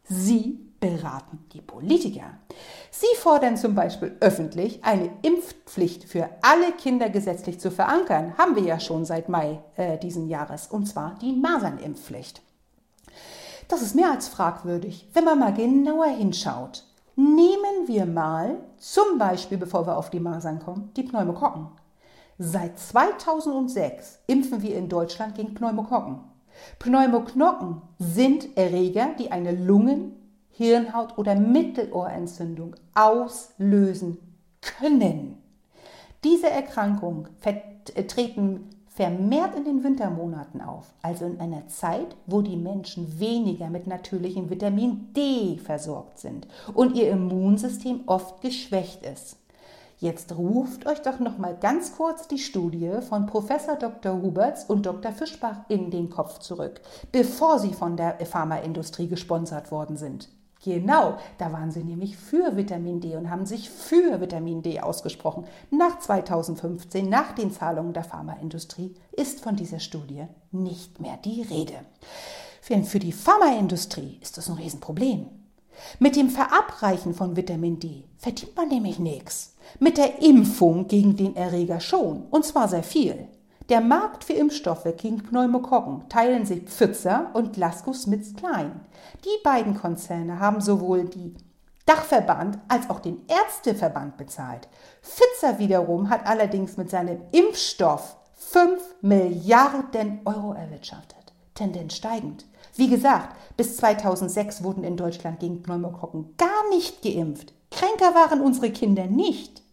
Sie 0.03 0.59
beraten 0.79 1.45
die 1.53 1.61
Politiker. 1.61 2.39
Sie 2.91 3.15
fordern 3.17 3.57
zum 3.57 3.75
Beispiel 3.75 4.15
öffentlich, 4.19 4.83
eine 4.83 5.09
Impfpflicht 5.23 6.03
für 6.03 6.29
alle 6.41 6.71
Kinder 6.73 7.09
gesetzlich 7.09 7.59
zu 7.59 7.71
verankern. 7.71 8.37
Haben 8.37 8.55
wir 8.55 8.63
ja 8.63 8.79
schon 8.79 9.03
seit 9.03 9.27
Mai 9.27 9.59
äh, 9.75 9.97
diesen 9.97 10.27
Jahres, 10.27 10.67
und 10.67 10.85
zwar 10.85 11.17
die 11.21 11.33
Masernimpfpflicht. 11.33 12.41
Das 13.67 13.81
ist 13.81 13.95
mehr 13.95 14.11
als 14.11 14.27
fragwürdig, 14.27 15.09
wenn 15.13 15.23
man 15.23 15.39
mal 15.39 15.53
genauer 15.53 16.07
hinschaut. 16.07 16.83
Nehmen 17.15 17.87
wir 17.87 18.05
mal 18.05 18.57
zum 18.77 19.17
Beispiel, 19.17 19.57
bevor 19.57 19.87
wir 19.87 19.97
auf 19.97 20.09
die 20.09 20.19
Masern 20.19 20.59
kommen, 20.59 20.91
die 20.95 21.03
Pneumokokken. 21.03 21.67
Seit 22.37 22.77
2006 22.77 24.19
impfen 24.27 24.61
wir 24.61 24.75
in 24.77 24.89
Deutschland 24.89 25.35
gegen 25.35 25.53
Pneumokokken. 25.53 26.19
Pneumoknocken 26.79 27.81
sind 27.97 28.57
Erreger, 28.57 29.09
die 29.17 29.31
eine 29.31 29.51
Lungen-, 29.53 30.13
Hirnhaut- 30.51 31.17
oder 31.17 31.35
Mittelohrentzündung 31.35 32.75
auslösen 32.93 34.17
können. 34.61 35.41
Diese 36.23 36.49
Erkrankungen 36.49 37.27
treten 38.07 38.69
vermehrt 38.95 39.55
in 39.55 39.65
den 39.65 39.83
Wintermonaten 39.83 40.61
auf, 40.61 40.93
also 41.01 41.25
in 41.25 41.39
einer 41.41 41.67
Zeit, 41.67 42.15
wo 42.27 42.41
die 42.41 42.55
Menschen 42.55 43.19
weniger 43.19 43.69
mit 43.69 43.87
natürlichem 43.87 44.49
Vitamin 44.49 45.13
D 45.13 45.57
versorgt 45.57 46.19
sind 46.19 46.47
und 46.73 46.95
ihr 46.95 47.11
Immunsystem 47.11 48.03
oft 48.05 48.41
geschwächt 48.41 49.05
ist. 49.05 49.37
Jetzt 49.97 50.37
ruft 50.37 50.87
euch 50.87 51.01
doch 51.01 51.19
noch 51.19 51.37
mal 51.37 51.57
ganz 51.59 51.95
kurz 51.95 52.27
die 52.29 52.39
Studie 52.39 52.91
von 53.01 53.25
Professor 53.25 53.75
Dr. 53.75 54.21
Huberts 54.21 54.63
und 54.63 54.85
Dr. 54.85 55.11
Fischbach 55.11 55.65
in 55.67 55.91
den 55.91 56.09
Kopf 56.09 56.39
zurück, 56.39 56.79
bevor 57.11 57.59
sie 57.59 57.73
von 57.73 57.97
der 57.97 58.25
Pharmaindustrie 58.25 59.07
gesponsert 59.07 59.71
worden 59.71 59.97
sind. 59.97 60.29
Genau, 60.65 61.19
da 61.37 61.53
waren 61.53 61.69
sie 61.69 61.83
nämlich 61.83 62.17
für 62.17 62.57
Vitamin 62.57 62.99
D 62.99 63.15
und 63.15 63.29
haben 63.29 63.45
sich 63.45 63.69
für 63.69 64.19
Vitamin 64.19 64.63
D 64.63 64.79
ausgesprochen. 64.79 65.45
Nach 65.69 65.99
2015, 65.99 67.07
nach 67.07 67.33
den 67.33 67.51
Zahlungen 67.51 67.93
der 67.93 68.03
Pharmaindustrie, 68.03 68.95
ist 69.11 69.41
von 69.41 69.55
dieser 69.55 69.79
Studie 69.79 70.25
nicht 70.51 70.99
mehr 70.99 71.17
die 71.23 71.43
Rede. 71.43 71.75
Denn 72.67 72.83
für 72.83 72.97
die 72.97 73.11
Pharmaindustrie 73.11 74.17
ist 74.23 74.37
das 74.37 74.49
ein 74.49 74.55
Riesenproblem. 74.55 75.27
Mit 75.99 76.15
dem 76.15 76.31
Verabreichen 76.31 77.13
von 77.13 77.35
Vitamin 77.35 77.79
D 77.79 78.05
verdient 78.17 78.55
man 78.55 78.69
nämlich 78.69 78.97
nichts. 78.97 79.55
Mit 79.79 79.99
der 79.99 80.23
Impfung 80.23 80.87
gegen 80.87 81.15
den 81.15 81.35
Erreger 81.35 81.79
schon, 81.79 82.23
und 82.31 82.43
zwar 82.43 82.67
sehr 82.69 82.81
viel. 82.81 83.27
Der 83.69 83.81
Markt 83.81 84.23
für 84.23 84.33
Impfstoffe 84.33 84.87
gegen 84.97 85.23
Pneumokokken 85.23 86.07
teilen 86.07 86.45
sich 86.45 86.65
Pfizer 86.65 87.31
und 87.33 87.53
GlaxoSmithKline. 87.53 88.79
Die 89.23 89.43
beiden 89.43 89.73
Konzerne 89.75 90.39
haben 90.39 90.61
sowohl 90.61 91.05
die 91.05 91.33
Dachverband 91.87 92.59
als 92.67 92.89
auch 92.91 92.99
den 92.99 93.25
Ärzteverband 93.27 94.17
bezahlt. 94.17 94.67
Pfizer 95.01 95.57
wiederum 95.57 96.09
hat 96.09 96.27
allerdings 96.27 96.77
mit 96.77 96.91
seinem 96.91 97.21
Impfstoff 97.31 98.17
5 98.35 98.81
Milliarden 99.01 100.19
Euro 100.25 100.53
erwirtschaftet. 100.53 101.33
Tendenz 101.55 101.95
steigend. 101.95 102.45
Wie 102.75 102.89
gesagt, 102.89 103.35
bis 103.57 103.77
2006 103.77 104.63
wurden 104.63 104.83
in 104.83 104.97
Deutschland 104.97 105.39
gegen 105.39 105.63
Pneumokokken 105.63 106.35
gar 106.37 106.69
nicht 106.69 107.01
geimpft. 107.01 107.53
Kränker 107.71 108.13
waren 108.13 108.41
unsere 108.41 108.69
Kinder 108.69 109.07
nicht. 109.07 109.63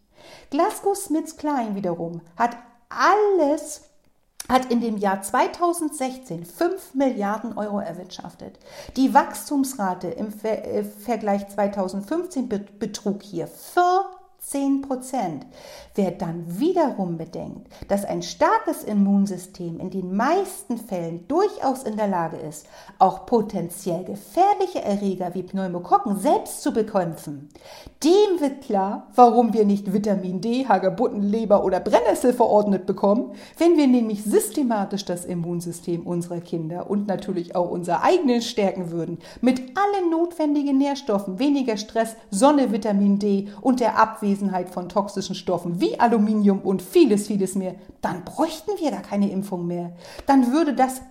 GlaxoSmithKline 0.51 1.75
wiederum 1.75 2.23
hat 2.37 2.57
alles 2.99 3.83
hat 4.49 4.71
in 4.71 4.81
dem 4.81 4.97
Jahr 4.97 5.23
2016 5.23 6.45
5 6.45 6.95
Milliarden 6.95 7.57
Euro 7.57 7.81
erwirtschaftet. 7.81 8.59
Die 8.97 9.15
Wachstumsrate 9.15 10.09
im 10.09 10.33
äh, 10.43 10.85
Vergleich 10.85 11.49
2015 11.49 12.49
betrug 12.49 13.23
hier 13.23 13.47
10 14.45 14.83
Prozent. 14.83 15.47
Wer 15.95 16.11
dann 16.11 16.59
wiederum 16.59 17.17
bedenkt, 17.17 17.69
dass 17.89 18.05
ein 18.05 18.23
starkes 18.23 18.83
Immunsystem 18.83 19.79
in 19.79 19.91
den 19.91 20.17
meisten 20.17 20.79
Fällen 20.79 21.29
durchaus 21.29 21.85
in 21.85 21.97
der 21.97 22.09
Lage 22.09 22.39
ist, 22.39 22.67
auch 22.99 23.25
potenziell 23.25 24.03
gefährliche 24.05 24.83
Erreger 24.83 25.35
wie 25.35 25.45
Pneumokokken 25.45 26.19
selbst 26.19 26.63
zu 26.63 26.73
bekämpfen, 26.73 27.51
dem 28.03 28.41
wird 28.41 28.63
klar, 28.63 29.09
warum 29.15 29.53
wir 29.53 29.65
nicht 29.65 29.93
Vitamin 29.93 30.41
D, 30.41 30.67
Hagebutten, 30.67 31.23
Leber 31.23 31.63
oder 31.65 31.79
Brennnessel 31.79 32.33
verordnet 32.33 32.85
bekommen, 32.85 33.33
wenn 33.59 33.77
wir 33.77 33.87
nämlich 33.87 34.25
systematisch 34.25 35.05
das 35.05 35.25
Immunsystem 35.25 36.05
unserer 36.07 36.41
Kinder 36.41 36.91
und 36.91 37.07
natürlich 37.07 37.55
auch 37.55 37.71
unser 37.71 38.03
eigenes 38.03 38.49
stärken 38.49 38.91
würden, 38.91 39.19
mit 39.41 39.61
allen 39.79 40.11
notwendigen 40.11 40.79
Nährstoffen, 40.79 41.39
weniger 41.39 41.77
Stress, 41.77 42.17
Sonne, 42.31 42.73
Vitamin 42.73 43.19
D 43.19 43.49
und 43.61 43.81
der 43.81 43.99
Abwesenheit 43.99 44.32
Abwesenheit 44.33 44.71
von 44.71 44.89
toxischen 44.89 45.35
Stoffen 45.35 45.81
wie 45.81 46.01
Aluminium 46.01 46.61
und 46.61 46.81
vieles, 46.81 47.27
vieles 47.27 47.55
mehr, 47.55 47.75
dann 48.01 48.25
bräuchten 48.25 48.71
wir 48.79 48.91
gar 48.91 49.03
keine 49.03 49.31
Impfung 49.31 49.67
mehr. 49.67 49.93
Dann 50.27 50.53
würde 50.53 50.75
das 50.75 51.03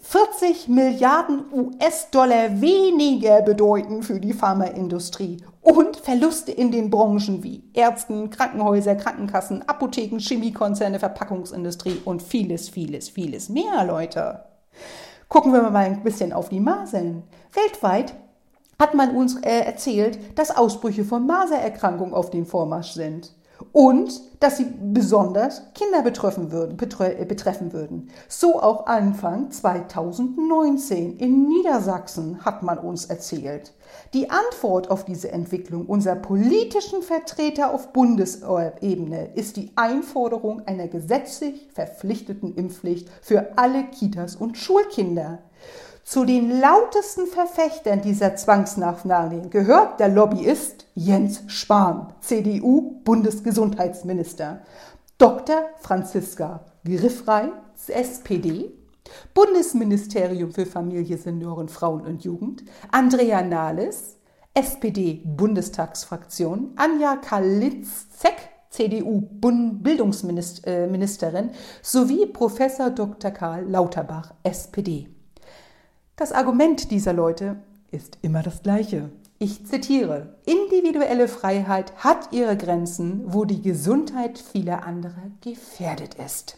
40 0.00 0.68
Milliarden 0.68 1.44
US-Dollar 1.52 2.60
weniger 2.60 3.42
bedeuten 3.42 4.02
für 4.02 4.20
die 4.20 4.32
Pharmaindustrie 4.32 5.38
und 5.60 5.96
Verluste 5.96 6.52
in 6.52 6.70
den 6.70 6.88
Branchen 6.88 7.42
wie 7.42 7.64
Ärzten, 7.74 8.30
Krankenhäuser, 8.30 8.94
Krankenkassen, 8.94 9.68
Apotheken, 9.68 10.18
Chemiekonzerne, 10.18 11.00
Verpackungsindustrie 11.00 12.00
und 12.04 12.22
vieles, 12.22 12.68
vieles, 12.68 13.08
vieles 13.08 13.48
mehr, 13.48 13.84
Leute. 13.84 14.44
Gucken 15.28 15.52
wir 15.52 15.62
mal 15.62 15.86
ein 15.86 16.04
bisschen 16.04 16.32
auf 16.32 16.48
die 16.48 16.60
Masern. 16.60 17.24
Weltweit 17.52 18.14
hat 18.78 18.94
man 18.94 19.16
uns 19.16 19.36
äh, 19.36 19.60
erzählt, 19.60 20.18
dass 20.38 20.56
Ausbrüche 20.56 21.04
von 21.04 21.26
Masererkrankung 21.26 22.12
auf 22.12 22.30
dem 22.30 22.46
Vormarsch 22.46 22.92
sind 22.92 23.32
und 23.72 24.20
dass 24.40 24.58
sie 24.58 24.66
besonders 24.92 25.62
Kinder 25.74 26.02
betreffen 26.02 26.52
würden, 26.52 26.76
betre 26.76 27.18
äh, 27.18 27.24
betreffen 27.24 27.72
würden. 27.72 28.10
So 28.28 28.60
auch 28.60 28.86
Anfang 28.86 29.50
2019 29.50 31.16
in 31.16 31.48
Niedersachsen 31.48 32.44
hat 32.44 32.62
man 32.62 32.78
uns 32.78 33.06
erzählt. 33.06 33.72
Die 34.12 34.30
Antwort 34.30 34.90
auf 34.90 35.04
diese 35.04 35.32
Entwicklung 35.32 35.86
unserer 35.86 36.16
politischen 36.16 37.02
Vertreter 37.02 37.72
auf 37.72 37.92
Bundesebene 37.92 39.30
ist 39.34 39.56
die 39.56 39.72
Einforderung 39.76 40.66
einer 40.66 40.88
gesetzlich 40.88 41.68
verpflichteten 41.72 42.54
Impfpflicht 42.54 43.08
für 43.22 43.56
alle 43.56 43.84
Kitas 43.84 44.36
und 44.36 44.58
Schulkinder. 44.58 45.38
Zu 46.06 46.24
den 46.24 46.58
lautesten 46.60 47.26
Verfechtern 47.26 48.00
dieser 48.00 48.34
Zwangsnachnahme 48.36 49.48
gehört 49.48 49.98
der 49.98 50.08
Lobbyist 50.08 50.86
Jens 50.94 51.42
Spahn, 51.48 52.12
CDU-Bundesgesundheitsminister, 52.20 54.60
Dr. 55.18 55.62
Franziska 55.80 56.64
Griffrey, 56.84 57.50
SPD, 57.88 58.70
Bundesministerium 59.34 60.52
für 60.52 60.64
Familie, 60.64 61.18
Senioren, 61.18 61.68
Frauen 61.68 62.02
und 62.02 62.22
Jugend, 62.22 62.62
Andrea 62.92 63.42
Nahles, 63.42 64.18
SPD-Bundestagsfraktion, 64.54 66.70
Anja 66.76 67.16
Kalitzek, 67.16 68.36
CDU-Bildungsministerin, 68.70 71.50
sowie 71.82 72.26
Professor 72.26 72.90
Dr. 72.90 73.32
Karl 73.32 73.68
Lauterbach, 73.68 74.34
SPD. 74.44 75.15
Das 76.18 76.32
Argument 76.32 76.90
dieser 76.90 77.12
Leute 77.12 77.56
ist 77.90 78.16
immer 78.22 78.42
das 78.42 78.62
gleiche. 78.62 79.10
Ich 79.38 79.66
zitiere, 79.66 80.36
individuelle 80.46 81.28
Freiheit 81.28 81.92
hat 81.98 82.32
ihre 82.32 82.56
Grenzen, 82.56 83.22
wo 83.26 83.44
die 83.44 83.60
Gesundheit 83.60 84.38
vieler 84.38 84.86
anderer 84.86 85.30
gefährdet 85.42 86.14
ist. 86.14 86.56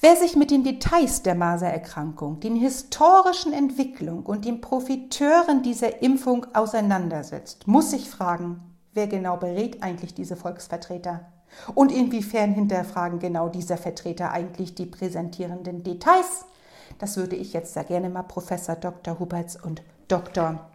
Wer 0.00 0.16
sich 0.16 0.34
mit 0.34 0.50
den 0.50 0.64
Details 0.64 1.22
der 1.22 1.34
Masererkrankung, 1.34 2.40
den 2.40 2.56
historischen 2.56 3.52
Entwicklungen 3.52 4.24
und 4.24 4.46
den 4.46 4.62
Profiteuren 4.62 5.62
dieser 5.62 6.00
Impfung 6.02 6.46
auseinandersetzt, 6.54 7.68
muss 7.68 7.90
sich 7.90 8.08
fragen, 8.08 8.62
wer 8.94 9.08
genau 9.08 9.36
berät 9.36 9.82
eigentlich 9.82 10.14
diese 10.14 10.36
Volksvertreter? 10.36 11.26
Und 11.74 11.92
inwiefern 11.92 12.54
hinterfragen 12.54 13.18
genau 13.18 13.50
dieser 13.50 13.76
Vertreter 13.76 14.30
eigentlich 14.30 14.74
die 14.74 14.86
präsentierenden 14.86 15.82
Details? 15.82 16.46
Das 17.02 17.16
würde 17.16 17.34
ich 17.34 17.52
jetzt 17.52 17.74
sehr 17.74 17.82
gerne 17.82 18.08
mal 18.08 18.22
Professor 18.22 18.76
Dr. 18.76 19.18
Huberts 19.18 19.60
und 19.60 19.82
Dr. 20.06 20.70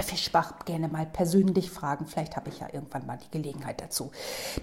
Fischbach 0.00 0.64
gerne 0.64 0.88
mal 0.88 1.04
persönlich 1.04 1.70
fragen. 1.70 2.06
Vielleicht 2.06 2.34
habe 2.34 2.48
ich 2.48 2.60
ja 2.60 2.68
irgendwann 2.72 3.04
mal 3.04 3.18
die 3.18 3.30
Gelegenheit 3.30 3.82
dazu. 3.82 4.10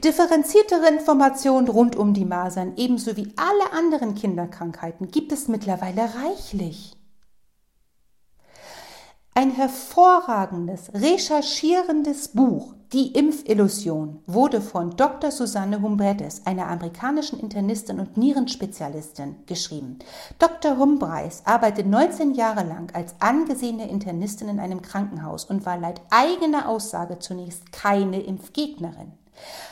Differenziertere 0.04 0.88
Informationen 0.88 1.68
rund 1.68 1.96
um 1.96 2.16
die 2.16 2.26
Masern, 2.26 2.74
ebenso 2.78 3.16
wie 3.16 3.32
alle 3.36 3.80
anderen 3.80 4.16
Kinderkrankheiten, 4.16 5.10
gibt 5.10 5.32
es 5.32 5.48
mittlerweile 5.48 6.02
reichlich. 6.02 6.96
Ein 9.36 9.50
hervorragendes, 9.50 10.92
recherchierendes 10.94 12.28
Buch, 12.28 12.76
Die 12.94 13.14
Impfillusion, 13.14 14.22
wurde 14.28 14.62
von 14.62 14.96
Dr. 14.96 15.32
Susanne 15.32 15.82
Humbredes, 15.82 16.46
einer 16.46 16.68
amerikanischen 16.68 17.40
Internistin 17.40 18.00
und 18.00 18.16
Nierenspezialistin, 18.16 19.38
geschrieben. 19.48 19.98
Dr. 20.38 20.78
Humbreis 20.78 21.42
arbeitet 21.46 21.88
19 21.88 22.36
Jahre 22.36 22.64
lang 22.64 22.94
als 22.94 23.16
angesehene 23.18 23.90
Internistin 23.90 24.50
in 24.50 24.60
einem 24.60 24.84
Krankenhaus 24.84 25.46
und 25.46 25.66
war 25.66 25.80
laut 25.80 26.02
eigener 26.12 26.70
Aussage 26.70 27.18
zunächst 27.18 27.72
keine 27.72 28.22
Impfgegnerin. 28.22 29.14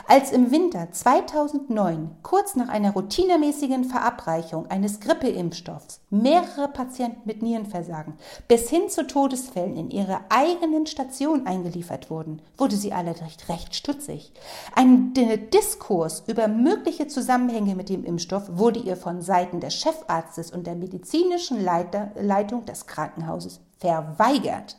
Als 0.08 0.32
im 0.32 0.51
Winter 0.51 0.92
2009, 0.92 2.18
kurz 2.24 2.56
nach 2.56 2.70
einer 2.70 2.92
routinemäßigen 2.92 3.86
Verabreichung 3.86 4.70
eines 4.70 5.00
Grippeimpfstoffs, 5.00 6.01
mehrere 6.10 6.68
Patienten 6.68 7.22
mit 7.25 7.42
Nierenversagen 7.42 8.16
bis 8.48 8.70
hin 8.70 8.90
zu 8.90 9.08
Todesfällen 9.08 9.78
in 9.78 9.90
ihre 9.90 10.20
eigenen 10.30 10.86
Station 10.88 11.48
eingeliefert 11.48 12.10
wurden, 12.10 12.42
wurde 12.58 12.75
sie 12.75 12.94
allerdings 12.94 13.48
recht 13.48 13.75
stutzig. 13.75 14.34
Ein 14.75 15.13
Diskurs 15.54 16.24
über 16.28 16.48
mögliche 16.48 17.08
Zusammenhänge 17.08 17.75
mit 17.75 17.90
dem 17.90 18.04
Impfstoff 18.04 18.58
wurde 18.58 18.80
ihr 18.80 18.98
von 18.98 19.22
Seiten 19.22 19.60
des 19.60 19.75
Chefarztes 19.75 20.51
und 20.51 20.68
der 20.68 20.75
medizinischen 20.75 21.63
Leiter, 21.63 22.12
Leitung 22.20 22.66
des 22.66 22.88
Krankenhauses 22.88 23.62
verweigert. 23.78 24.78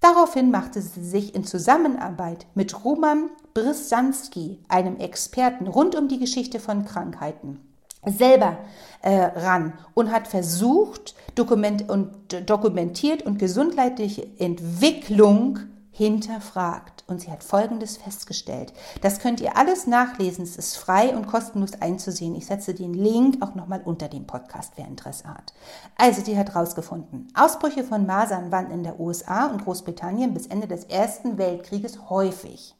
Daraufhin 0.00 0.50
machte 0.50 0.80
sie 0.80 1.04
sich 1.04 1.34
in 1.34 1.44
Zusammenarbeit 1.44 2.46
mit 2.54 2.84
Roman 2.84 3.28
Brissanski, 3.54 4.60
einem 4.68 4.96
Experten 4.98 5.66
rund 5.66 5.94
um 5.94 6.08
die 6.08 6.18
Geschichte 6.18 6.60
von 6.60 6.84
Krankheiten, 6.84 7.60
selber 8.04 8.58
äh, 9.02 9.14
ran 9.14 9.74
und 9.94 10.10
hat 10.10 10.28
versucht, 10.28 11.14
dokument 11.34 11.88
und, 11.88 12.10
dokumentiert 12.48 13.22
und 13.22 13.38
gesundheitliche 13.38 14.26
Entwicklung 14.38 15.58
hinterfragt. 15.90 17.04
Und 17.08 17.20
sie 17.20 17.30
hat 17.30 17.42
Folgendes 17.42 17.96
festgestellt. 17.96 18.72
Das 19.02 19.18
könnt 19.18 19.40
ihr 19.40 19.56
alles 19.56 19.86
nachlesen. 19.86 20.44
Es 20.44 20.56
ist 20.56 20.76
frei 20.76 21.14
und 21.14 21.26
kostenlos 21.26 21.72
einzusehen. 21.80 22.36
Ich 22.36 22.46
setze 22.46 22.72
den 22.72 22.94
Link 22.94 23.42
auch 23.42 23.54
nochmal 23.54 23.82
unter 23.84 24.08
dem 24.08 24.26
Podcast, 24.26 24.74
wer 24.76 24.86
Interesse 24.86 25.28
hat. 25.28 25.52
Also, 25.98 26.22
die 26.22 26.38
hat 26.38 26.54
herausgefunden, 26.54 27.28
Ausbrüche 27.34 27.84
von 27.84 28.06
Masern 28.06 28.52
waren 28.52 28.70
in 28.70 28.84
der 28.84 29.00
USA 29.00 29.46
und 29.46 29.64
Großbritannien 29.64 30.32
bis 30.32 30.46
Ende 30.46 30.68
des 30.68 30.84
Ersten 30.84 31.36
Weltkrieges 31.36 32.08
häufig. 32.08 32.76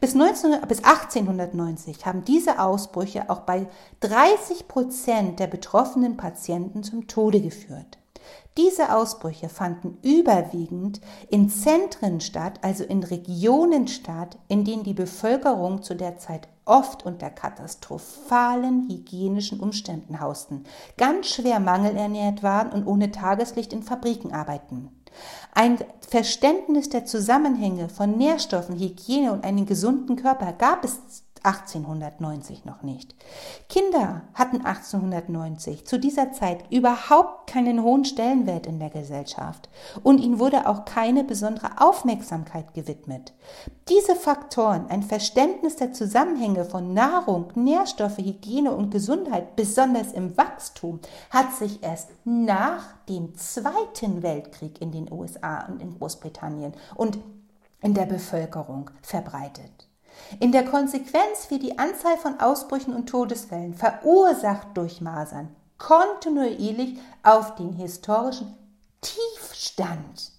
Bis, 0.00 0.14
19, 0.14 0.62
bis 0.66 0.82
1890 0.82 2.06
haben 2.06 2.24
diese 2.24 2.60
Ausbrüche 2.60 3.28
auch 3.28 3.40
bei 3.40 3.68
30 4.00 4.66
Prozent 4.66 5.40
der 5.40 5.46
betroffenen 5.46 6.16
Patienten 6.16 6.82
zum 6.82 7.06
Tode 7.06 7.40
geführt. 7.40 7.98
Diese 8.56 8.94
Ausbrüche 8.94 9.48
fanden 9.48 9.98
überwiegend 10.02 11.00
in 11.28 11.48
Zentren 11.48 12.20
statt, 12.20 12.60
also 12.62 12.84
in 12.84 13.02
Regionen 13.02 13.88
statt, 13.88 14.38
in 14.48 14.64
denen 14.64 14.84
die 14.84 14.94
Bevölkerung 14.94 15.82
zu 15.82 15.94
der 15.94 16.18
Zeit 16.18 16.48
oft 16.64 17.04
unter 17.04 17.30
katastrophalen 17.30 18.88
hygienischen 18.88 19.60
Umständen 19.60 20.20
hausten, 20.20 20.64
ganz 20.96 21.28
schwer 21.28 21.60
mangelernährt 21.60 22.42
waren 22.42 22.72
und 22.72 22.86
ohne 22.86 23.10
Tageslicht 23.10 23.72
in 23.72 23.82
Fabriken 23.82 24.32
arbeiten. 24.32 24.88
Ein 25.52 25.78
Verständnis 26.08 26.88
der 26.88 27.06
Zusammenhänge 27.06 27.88
von 27.88 28.16
Nährstoffen, 28.16 28.78
Hygiene 28.78 29.32
und 29.32 29.44
einem 29.44 29.66
gesunden 29.66 30.16
Körper 30.16 30.52
gab 30.52 30.84
es 30.84 31.24
1890 31.42 32.64
noch 32.64 32.82
nicht. 32.82 33.14
Kinder 33.68 34.22
hatten 34.34 34.64
1890 34.64 35.86
zu 35.86 35.98
dieser 35.98 36.32
Zeit 36.32 36.64
überhaupt 36.70 37.48
keinen 37.48 37.82
hohen 37.82 38.04
Stellenwert 38.04 38.66
in 38.66 38.78
der 38.78 38.90
Gesellschaft 38.90 39.68
und 40.02 40.18
ihnen 40.18 40.38
wurde 40.38 40.66
auch 40.66 40.84
keine 40.84 41.24
besondere 41.24 41.80
Aufmerksamkeit 41.80 42.74
gewidmet. 42.74 43.32
Diese 43.88 44.14
Faktoren, 44.14 44.86
ein 44.88 45.02
Verständnis 45.02 45.76
der 45.76 45.92
Zusammenhänge 45.92 46.64
von 46.64 46.94
Nahrung, 46.94 47.48
Nährstoffe, 47.54 48.18
Hygiene 48.18 48.72
und 48.72 48.90
Gesundheit, 48.90 49.56
besonders 49.56 50.12
im 50.12 50.36
Wachstum, 50.36 51.00
hat 51.30 51.52
sich 51.54 51.82
erst 51.82 52.10
nach 52.24 52.84
dem 53.08 53.34
Zweiten 53.34 54.22
Weltkrieg 54.22 54.80
in 54.80 54.92
den 54.92 55.10
USA 55.12 55.66
und 55.66 55.82
in 55.82 55.98
Großbritannien 55.98 56.74
und 56.94 57.18
in 57.82 57.94
der 57.94 58.06
Bevölkerung 58.06 58.90
verbreitet. 59.02 59.89
In 60.38 60.52
der 60.52 60.64
Konsequenz 60.64 61.50
wird 61.50 61.62
die 61.62 61.78
Anzahl 61.78 62.16
von 62.16 62.40
Ausbrüchen 62.40 62.94
und 62.94 63.08
Todesfällen 63.08 63.74
verursacht 63.74 64.68
durch 64.74 65.00
Masern 65.00 65.54
kontinuierlich 65.80 66.98
auf 67.22 67.56
den 67.56 67.72
historischen 67.72 68.54
Tiefstand. 69.00 70.32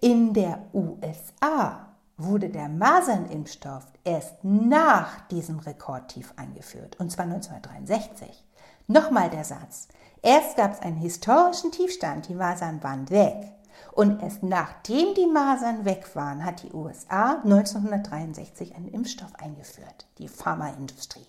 In 0.00 0.32
der 0.32 0.62
USA 0.72 1.86
wurde 2.16 2.48
der 2.48 2.68
Masernimpfstoff 2.68 3.86
erst 4.04 4.42
nach 4.42 5.20
diesem 5.28 5.58
Rekordtief 5.58 6.32
eingeführt, 6.36 6.98
und 6.98 7.12
zwar 7.12 7.26
1963. 7.26 8.44
Nochmal 8.86 9.30
der 9.30 9.44
Satz. 9.44 9.88
Erst 10.22 10.56
gab 10.56 10.72
es 10.72 10.80
einen 10.80 10.96
historischen 10.96 11.70
Tiefstand, 11.70 12.28
die 12.28 12.34
Masern 12.34 12.82
waren 12.82 13.08
weg. 13.10 13.52
Und 13.92 14.22
erst 14.22 14.42
nachdem 14.42 15.14
die 15.14 15.26
Masern 15.26 15.84
weg 15.84 16.14
waren, 16.14 16.44
hat 16.44 16.62
die 16.62 16.72
USA 16.72 17.40
1963 17.42 18.74
einen 18.74 18.88
Impfstoff 18.88 19.34
eingeführt, 19.36 20.06
die 20.18 20.28
Pharmaindustrie. 20.28 21.26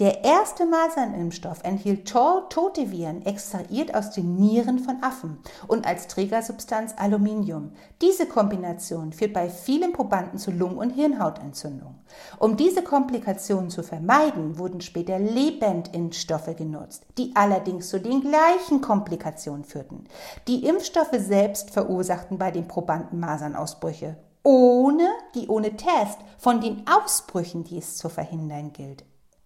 Der 0.00 0.24
erste 0.24 0.66
Masernimpfstoff 0.66 1.62
enthielt 1.62 2.08
tote 2.08 2.90
Viren 2.90 3.24
extrahiert 3.24 3.94
aus 3.94 4.10
den 4.10 4.34
Nieren 4.34 4.80
von 4.80 5.00
Affen 5.04 5.38
und 5.68 5.86
als 5.86 6.08
Trägersubstanz 6.08 6.94
Aluminium. 6.96 7.70
Diese 8.02 8.26
Kombination 8.26 9.12
führt 9.12 9.32
bei 9.32 9.48
vielen 9.48 9.92
Probanden 9.92 10.40
zu 10.40 10.50
Lungen- 10.50 10.78
und 10.78 10.90
Hirnhautentzündung. 10.90 11.94
Um 12.40 12.56
diese 12.56 12.82
Komplikationen 12.82 13.70
zu 13.70 13.84
vermeiden, 13.84 14.58
wurden 14.58 14.80
später 14.80 15.20
Lebendimpfstoffe 15.20 16.56
genutzt, 16.56 17.06
die 17.16 17.30
allerdings 17.36 17.88
zu 17.88 18.00
den 18.00 18.20
gleichen 18.20 18.80
Komplikationen 18.80 19.62
führten. 19.62 20.06
Die 20.48 20.66
Impfstoffe 20.66 21.16
selbst 21.18 21.70
verursachten 21.70 22.36
bei 22.36 22.50
den 22.50 22.66
Probanden 22.66 23.20
Masernausbrüche 23.20 24.16
ohne 24.44 25.08
die 25.34 25.48
ohne 25.48 25.74
Test 25.74 26.18
von 26.36 26.60
den 26.60 26.84
Ausbrüchen, 26.86 27.64
die 27.64 27.78
es 27.78 27.96
zu 27.96 28.10
verhindern 28.10 28.74
gilt, 28.74 29.04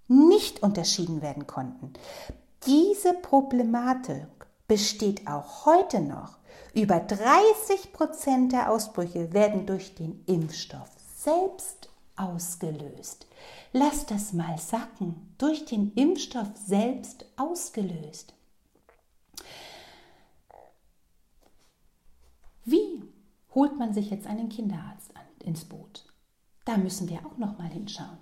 nicht 0.08 0.62
unterschieden 0.62 1.22
werden 1.22 1.46
konnten. 1.46 1.92
Diese 2.66 3.14
Problematik 3.14 4.26
besteht 4.66 5.26
auch 5.28 5.66
heute 5.66 6.00
noch. 6.00 6.38
Über 6.74 7.00
30 7.00 7.92
Prozent 7.92 8.52
der 8.52 8.70
Ausbrüche 8.70 9.32
werden 9.32 9.66
durch 9.66 9.94
den 9.94 10.22
Impfstoff 10.26 10.90
selbst 11.16 11.88
ausgelöst. 12.16 13.26
Lass 13.72 14.06
das 14.06 14.32
mal 14.32 14.58
sacken. 14.58 15.34
Durch 15.38 15.64
den 15.64 15.92
Impfstoff 15.94 16.48
selbst 16.56 17.26
ausgelöst. 17.36 18.34
Wie 22.64 23.02
holt 23.54 23.78
man 23.78 23.94
sich 23.94 24.10
jetzt 24.10 24.26
einen 24.26 24.48
Kinderarzt 24.48 25.12
ins 25.42 25.64
Boot? 25.64 26.04
Da 26.64 26.76
müssen 26.76 27.08
wir 27.08 27.24
auch 27.24 27.38
noch 27.38 27.56
mal 27.56 27.68
hinschauen. 27.68 28.18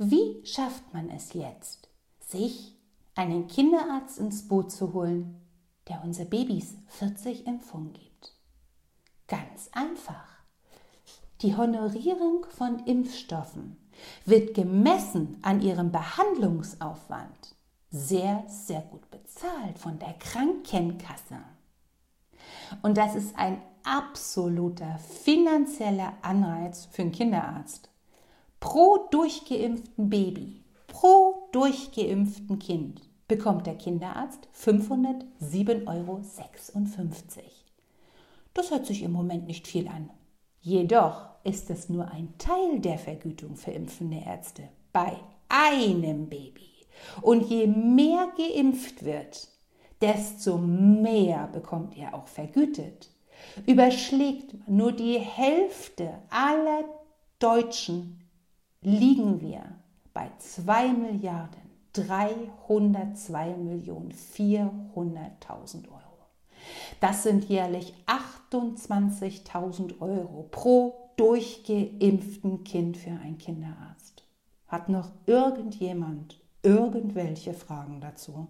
Wie 0.00 0.46
schafft 0.46 0.94
man 0.94 1.10
es 1.10 1.32
jetzt, 1.32 1.88
sich 2.20 2.76
einen 3.16 3.48
Kinderarzt 3.48 4.20
ins 4.20 4.46
Boot 4.46 4.70
zu 4.70 4.92
holen, 4.92 5.40
der 5.88 6.04
unser 6.04 6.24
Babys 6.24 6.76
40 6.86 7.48
Impfungen 7.48 7.94
gibt? 7.94 8.32
Ganz 9.26 9.68
einfach. 9.72 10.38
Die 11.42 11.56
Honorierung 11.56 12.46
von 12.48 12.78
Impfstoffen 12.86 13.76
wird 14.24 14.54
gemessen 14.54 15.38
an 15.42 15.60
ihrem 15.60 15.90
Behandlungsaufwand 15.90 17.56
sehr, 17.90 18.44
sehr 18.46 18.82
gut 18.82 19.10
bezahlt 19.10 19.80
von 19.80 19.98
der 19.98 20.12
Krankenkasse. 20.12 21.42
Und 22.82 22.96
das 22.96 23.16
ist 23.16 23.36
ein 23.36 23.60
absoluter 23.82 24.96
finanzieller 24.98 26.12
Anreiz 26.22 26.86
für 26.92 27.02
einen 27.02 27.10
Kinderarzt. 27.10 27.88
Pro 28.60 29.08
durchgeimpften 29.10 30.10
Baby, 30.10 30.64
pro 30.88 31.48
durchgeimpften 31.52 32.58
Kind 32.58 33.02
bekommt 33.28 33.66
der 33.66 33.76
Kinderarzt 33.76 34.48
507,56 34.54 35.86
Euro. 35.86 36.20
Das 38.54 38.70
hört 38.70 38.86
sich 38.86 39.02
im 39.02 39.12
Moment 39.12 39.46
nicht 39.46 39.68
viel 39.68 39.86
an. 39.86 40.10
Jedoch 40.60 41.28
ist 41.44 41.70
es 41.70 41.88
nur 41.88 42.10
ein 42.10 42.34
Teil 42.38 42.80
der 42.80 42.98
Vergütung 42.98 43.54
für 43.56 43.70
impfende 43.70 44.22
Ärzte 44.26 44.64
bei 44.92 45.16
einem 45.48 46.28
Baby. 46.28 46.68
Und 47.22 47.48
je 47.48 47.68
mehr 47.68 48.32
geimpft 48.36 49.04
wird, 49.04 49.48
desto 50.00 50.58
mehr 50.58 51.46
bekommt 51.52 51.96
ihr 51.96 52.12
auch 52.14 52.26
vergütet. 52.26 53.10
Überschlägt 53.66 54.68
nur 54.68 54.92
die 54.92 55.18
Hälfte 55.18 56.18
aller 56.30 56.84
Deutschen, 57.38 58.27
liegen 58.80 59.40
wir 59.40 59.62
bei 60.14 60.30
2 60.38 60.92
Milliarden 60.92 61.68
302 61.92 63.56
Millionen 63.56 64.12
400.000 64.12 65.88
Euro. 65.88 66.02
Das 67.00 67.22
sind 67.22 67.44
jährlich 67.44 67.94
28.000 68.06 70.00
Euro 70.00 70.48
pro 70.50 71.10
durchgeimpften 71.16 72.64
Kind 72.64 72.96
für 72.96 73.10
einen 73.10 73.38
Kinderarzt. 73.38 74.24
Hat 74.68 74.88
noch 74.88 75.10
irgendjemand 75.26 76.40
irgendwelche 76.62 77.54
Fragen 77.54 78.00
dazu? 78.00 78.48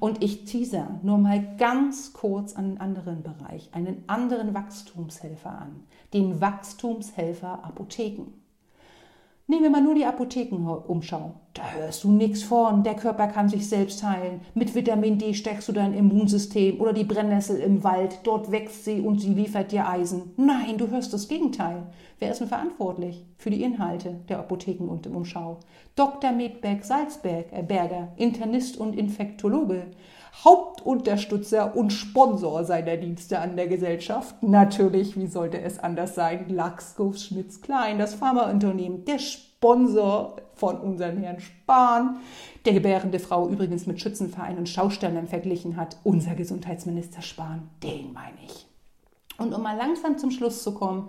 Und 0.00 0.22
ich 0.22 0.44
teaser 0.44 0.98
nur 1.02 1.18
mal 1.18 1.56
ganz 1.56 2.12
kurz 2.12 2.54
einen 2.54 2.78
anderen 2.78 3.22
Bereich, 3.22 3.68
einen 3.72 4.04
anderen 4.06 4.54
Wachstumshelfer 4.54 5.50
an, 5.50 5.84
den 6.14 6.40
Wachstumshelfer 6.40 7.64
Apotheken. 7.64 8.32
Nehmen 9.50 9.62
wir 9.62 9.70
mal 9.70 9.80
nur 9.80 9.94
die 9.94 10.04
Apothekenumschau. 10.04 11.32
Da 11.54 11.70
hörst 11.70 12.04
du 12.04 12.10
nichts 12.10 12.42
von. 12.42 12.82
Der 12.82 12.94
Körper 12.94 13.28
kann 13.28 13.48
sich 13.48 13.66
selbst 13.66 14.02
heilen. 14.02 14.42
Mit 14.52 14.74
Vitamin 14.74 15.16
D 15.16 15.32
stärkst 15.32 15.66
du 15.68 15.72
dein 15.72 15.94
Immunsystem 15.94 16.78
oder 16.78 16.92
die 16.92 17.04
Brennnessel 17.04 17.58
im 17.58 17.82
Wald. 17.82 18.18
Dort 18.24 18.52
wächst 18.52 18.84
sie 18.84 19.00
und 19.00 19.22
sie 19.22 19.32
liefert 19.32 19.72
dir 19.72 19.88
Eisen. 19.88 20.32
Nein, 20.36 20.76
du 20.76 20.88
hörst 20.88 21.14
das 21.14 21.28
Gegenteil. 21.28 21.86
Wer 22.18 22.32
ist 22.32 22.42
denn 22.42 22.48
verantwortlich 22.48 23.24
für 23.38 23.48
die 23.48 23.62
Inhalte 23.62 24.20
der 24.28 24.38
Apotheken 24.38 24.86
und 24.86 25.06
Umschau? 25.06 25.60
Dr. 25.96 26.32
Medberg 26.32 26.84
Salzberger, 26.84 28.12
Internist 28.16 28.76
und 28.76 28.98
Infektologe. 28.98 29.86
Hauptunterstützer 30.44 31.76
und 31.76 31.92
Sponsor 31.92 32.64
seiner 32.64 32.96
Dienste 32.96 33.38
an 33.40 33.56
der 33.56 33.66
Gesellschaft. 33.66 34.42
Natürlich, 34.42 35.16
wie 35.18 35.26
sollte 35.26 35.60
es 35.60 35.78
anders 35.78 36.14
sein? 36.14 36.48
Laxkos 36.48 37.24
Schmitz 37.24 37.60
Klein, 37.60 37.98
das 37.98 38.14
Pharmaunternehmen, 38.14 39.04
der 39.04 39.18
Sponsor 39.18 40.36
von 40.54 40.78
unseren 40.78 41.18
Herrn 41.18 41.40
Spahn, 41.40 42.18
der 42.64 42.74
gebärende 42.74 43.18
Frau 43.18 43.48
übrigens 43.48 43.86
mit 43.86 44.00
Schützenverein 44.00 44.58
und 44.58 44.68
Schaustellern 44.68 45.26
verglichen 45.26 45.76
hat. 45.76 45.96
Unser 46.04 46.34
Gesundheitsminister 46.34 47.22
Spahn, 47.22 47.68
den 47.82 48.12
meine 48.12 48.38
ich. 48.44 48.66
Und 49.38 49.54
um 49.54 49.62
mal 49.62 49.76
langsam 49.76 50.18
zum 50.18 50.30
Schluss 50.30 50.62
zu 50.62 50.74
kommen, 50.74 51.08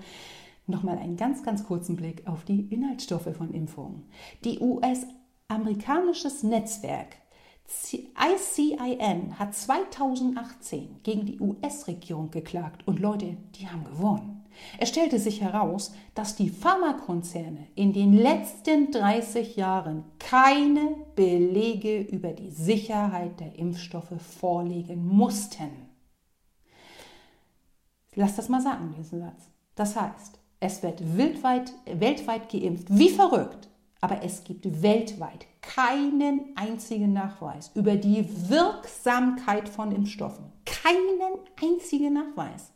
nochmal 0.67 0.97
einen 0.97 1.17
ganz, 1.17 1.43
ganz 1.43 1.65
kurzen 1.65 1.95
Blick 1.95 2.27
auf 2.27 2.43
die 2.45 2.61
Inhaltsstoffe 2.73 3.35
von 3.35 3.51
Impfungen. 3.51 4.03
Die 4.43 4.59
US-amerikanisches 4.59 6.43
Netzwerk 6.43 7.17
ICIN 7.71 9.37
hat 9.37 9.55
2018 9.55 11.01
gegen 11.03 11.25
die 11.25 11.39
US-Regierung 11.39 12.31
geklagt 12.31 12.87
und 12.87 12.99
Leute, 12.99 13.37
die 13.55 13.67
haben 13.67 13.83
gewonnen. 13.83 14.43
Es 14.77 14.89
stellte 14.89 15.19
sich 15.19 15.41
heraus, 15.41 15.93
dass 16.15 16.35
die 16.35 16.49
Pharmakonzerne 16.49 17.67
in 17.75 17.93
den 17.93 18.13
letzten 18.13 18.91
30 18.91 19.55
Jahren 19.55 20.03
keine 20.17 20.95
Belege 21.15 22.01
über 22.01 22.31
die 22.31 22.49
Sicherheit 22.49 23.39
der 23.39 23.57
Impfstoffe 23.57 24.19
vorlegen 24.39 25.07
mussten. 25.07 25.69
Lass 28.15 28.35
das 28.35 28.49
mal 28.49 28.61
sagen, 28.61 28.93
diesen 28.97 29.19
Satz. 29.21 29.49
Das 29.75 29.95
heißt, 29.95 30.39
es 30.59 30.83
wird 30.83 31.17
weltweit, 31.17 31.71
weltweit 31.85 32.49
geimpft, 32.49 32.87
wie 32.89 33.09
verrückt, 33.09 33.69
aber 34.01 34.23
es 34.23 34.43
gibt 34.43 34.81
weltweit 34.81 35.45
keinen 35.61 36.55
einzigen 36.55 37.13
Nachweis 37.13 37.71
über 37.75 37.95
die 37.95 38.25
Wirksamkeit 38.49 39.67
von 39.67 39.91
Impfstoffen. 39.91 40.45
Keinen 40.65 41.19
einzigen 41.61 42.13
Nachweis. 42.13 42.71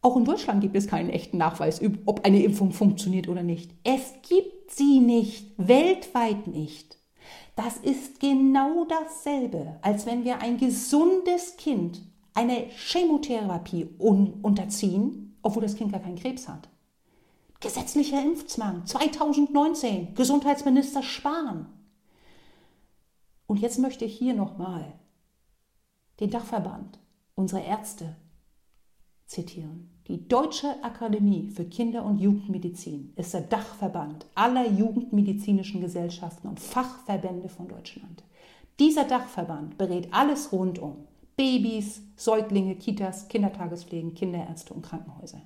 Auch 0.00 0.16
in 0.16 0.24
Deutschland 0.24 0.60
gibt 0.60 0.76
es 0.76 0.86
keinen 0.86 1.10
echten 1.10 1.38
Nachweis, 1.38 1.80
ob 2.06 2.24
eine 2.24 2.42
Impfung 2.42 2.72
funktioniert 2.72 3.28
oder 3.28 3.42
nicht. 3.42 3.72
Es 3.82 4.14
gibt 4.28 4.70
sie 4.70 5.00
nicht, 5.00 5.52
weltweit 5.56 6.46
nicht. 6.46 6.96
Das 7.56 7.76
ist 7.78 8.20
genau 8.20 8.84
dasselbe, 8.84 9.78
als 9.82 10.06
wenn 10.06 10.24
wir 10.24 10.40
ein 10.40 10.58
gesundes 10.58 11.56
Kind 11.56 12.00
eine 12.32 12.66
Chemotherapie 12.70 13.88
unterziehen, 13.98 15.36
obwohl 15.42 15.62
das 15.62 15.74
Kind 15.74 15.90
gar 15.90 16.00
keinen 16.00 16.14
Krebs 16.14 16.46
hat. 16.48 16.68
Gesetzlicher 17.60 18.22
Impfzwang 18.22 18.86
2019, 18.86 20.14
Gesundheitsminister 20.14 21.02
Spahn. 21.02 21.66
Und 23.48 23.58
jetzt 23.58 23.80
möchte 23.80 24.04
ich 24.04 24.16
hier 24.16 24.34
nochmal 24.34 24.92
den 26.20 26.30
Dachverband, 26.30 27.00
unsere 27.34 27.62
Ärzte 27.62 28.14
zitieren. 29.26 29.90
Die 30.06 30.28
Deutsche 30.28 30.82
Akademie 30.84 31.50
für 31.50 31.64
Kinder- 31.64 32.04
und 32.04 32.18
Jugendmedizin 32.18 33.12
ist 33.16 33.34
der 33.34 33.40
Dachverband 33.40 34.26
aller 34.36 34.70
jugendmedizinischen 34.70 35.80
Gesellschaften 35.80 36.46
und 36.46 36.60
Fachverbände 36.60 37.48
von 37.48 37.66
Deutschland. 37.66 38.22
Dieser 38.78 39.04
Dachverband 39.04 39.76
berät 39.76 40.14
alles 40.14 40.52
rund 40.52 40.78
um 40.78 41.08
Babys, 41.36 42.02
Säuglinge, 42.14 42.76
Kitas, 42.76 43.26
Kindertagespflegen, 43.26 44.14
Kinderärzte 44.14 44.74
und 44.74 44.82
Krankenhäuser. 44.82 45.42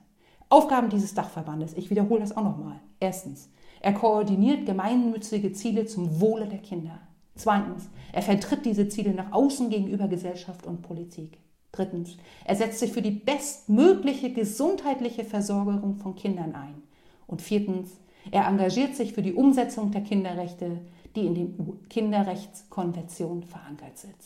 Aufgaben 0.53 0.91
dieses 0.91 1.15
Dachverbandes, 1.15 1.73
ich 1.79 1.89
wiederhole 1.89 2.21
das 2.21 2.37
auch 2.37 2.45
nochmal. 2.45 2.79
Erstens, 3.01 3.49
er 3.81 3.95
koordiniert 3.95 4.67
gemeinnützige 4.67 5.53
Ziele 5.53 5.87
zum 5.87 6.21
Wohle 6.21 6.47
der 6.47 6.59
Kinder. 6.59 7.01
Zweitens, 7.37 7.89
er 8.13 8.21
vertritt 8.21 8.67
diese 8.67 8.87
Ziele 8.87 9.15
nach 9.15 9.33
außen 9.33 9.71
gegenüber 9.71 10.09
Gesellschaft 10.09 10.67
und 10.67 10.83
Politik. 10.83 11.39
Drittens, 11.73 12.19
er 12.45 12.55
setzt 12.55 12.81
sich 12.81 12.93
für 12.93 13.01
die 13.01 13.13
bestmögliche 13.13 14.31
gesundheitliche 14.31 15.25
Versorgung 15.25 15.97
von 15.97 16.17
Kindern 16.17 16.55
ein. 16.55 16.83
Und 17.27 17.41
viertens, 17.41 17.89
er 18.31 18.47
engagiert 18.47 18.95
sich 18.95 19.15
für 19.15 19.23
die 19.23 19.33
Umsetzung 19.33 19.91
der 19.91 20.03
Kinderrechte, 20.03 20.83
die 21.17 21.25
in 21.25 21.35
den 21.35 21.89
Kinderrechtskonventionen 21.89 23.45
verankert 23.45 23.97
sind. 23.97 24.17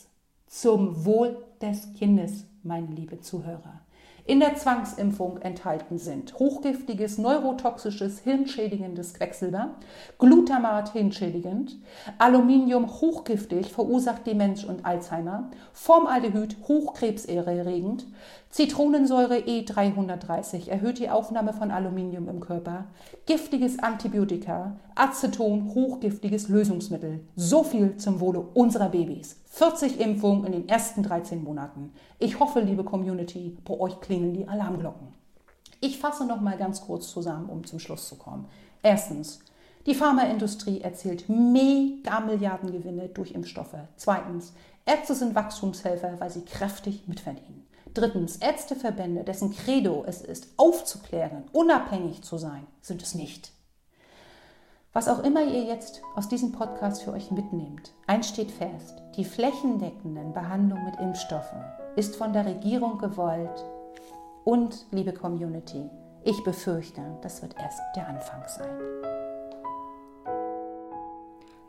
Zum 0.49 1.05
Wohl 1.05 1.37
des 1.63 1.93
Kindes, 1.95 2.47
meine 2.65 2.89
liebe 2.89 3.21
Zuhörer 3.21 3.86
in 4.27 4.41
der 4.41 4.57
Zwangsimpfung 4.57 5.39
enthalten 5.39 5.99
sind. 5.99 6.35
Hochgiftiges, 6.39 7.17
neurotoxisches, 7.19 8.21
hirnschädigendes 8.21 9.15
Quecksilber, 9.15 9.77
Glutamat 10.19 10.93
hirnschädigend, 10.93 11.77
Aluminium 12.19 12.89
hochgiftig, 13.01 13.73
verursacht 13.73 14.27
Demenz 14.27 14.65
und 14.65 14.85
Alzheimer, 14.85 15.51
Formaldehyd 15.73 16.57
hochkrebserregend, 16.67 18.07
Zitronensäure 18.51 19.37
E330 19.41 20.69
erhöht 20.69 20.99
die 20.99 21.11
Aufnahme 21.11 21.53
von 21.53 21.71
Aluminium 21.71 22.29
im 22.29 22.41
Körper, 22.41 22.87
giftiges 23.27 23.79
Antibiotika, 23.79 24.77
Aceton 24.95 25.75
hochgiftiges 25.75 26.49
Lösungsmittel. 26.49 27.21
So 27.35 27.65
viel 27.65 27.97
zum 27.99 28.21
Wohle 28.21 28.41
unserer 28.55 28.89
Babys. 28.89 29.37
40 29.51 30.01
Impfungen 30.01 30.47
in 30.47 30.53
den 30.53 30.69
ersten 30.69 31.03
13 31.03 31.45
Monaten. 31.45 31.93
Ich 32.19 32.41
hoffe, 32.41 32.61
liebe 32.61 32.85
Community, 32.85 33.59
bei 33.65 33.79
euch 33.79 34.01
klingeln 34.01 34.33
die 34.33 34.49
Alarmglocken. 34.49 35.09
Ich 35.81 35.99
fasse 35.99 36.25
noch 36.25 36.41
mal 36.41 36.57
ganz 36.57 36.81
kurz 36.81 37.11
zusammen, 37.11 37.51
um 37.51 37.65
zum 37.65 37.79
Schluss 37.79 38.09
zu 38.09 38.17
kommen. 38.17 38.47
Erstens, 38.83 39.41
die 39.85 39.95
Pharmaindustrie 39.95 40.81
erzielt 40.81 41.29
Megamilliardengewinne 41.29 43.09
durch 43.11 43.33
Impfstoffe. 43.33 43.77
Zweitens, 43.97 44.55
Ärzte 44.87 45.15
sind 45.15 45.35
Wachstumshelfer, 45.35 46.19
weil 46.19 46.31
sie 46.31 46.45
kräftig 46.45 47.07
mitverdienen. 47.07 47.66
Drittens, 47.97 48.37
Ärzteverbände, 48.37 49.25
dessen 49.25 49.53
Credo 49.53 50.05
es 50.07 50.21
ist, 50.21 50.49
aufzuklären, 50.59 51.45
unabhängig 51.53 52.21
zu 52.21 52.37
sein, 52.37 52.67
sind 52.83 53.01
es 53.01 53.15
nicht. 53.15 53.53
Was 54.93 55.09
auch 55.09 55.25
immer 55.25 55.43
ihr 55.43 55.65
jetzt 55.65 56.03
aus 56.15 56.29
diesem 56.29 56.53
Podcast 56.53 57.03
für 57.03 57.13
euch 57.13 57.31
mitnehmt, 57.31 57.95
eins 58.07 58.29
steht 58.29 58.51
fest, 58.51 59.01
die 59.17 59.25
flächendeckenden 59.25 60.35
Behandlung 60.35 60.85
mit 60.85 61.01
Impfstoffen 61.01 61.65
ist 61.97 62.17
von 62.17 62.35
der 62.35 62.45
Regierung 62.45 62.99
gewollt 62.99 63.65
und, 64.45 64.85
liebe 64.91 65.15
Community, 65.15 65.89
ich 66.23 66.45
befürchte, 66.45 67.01
das 67.23 67.41
wird 67.41 67.57
erst 67.59 67.81
der 67.97 68.09
Anfang 68.09 68.43
sein. 68.47 68.77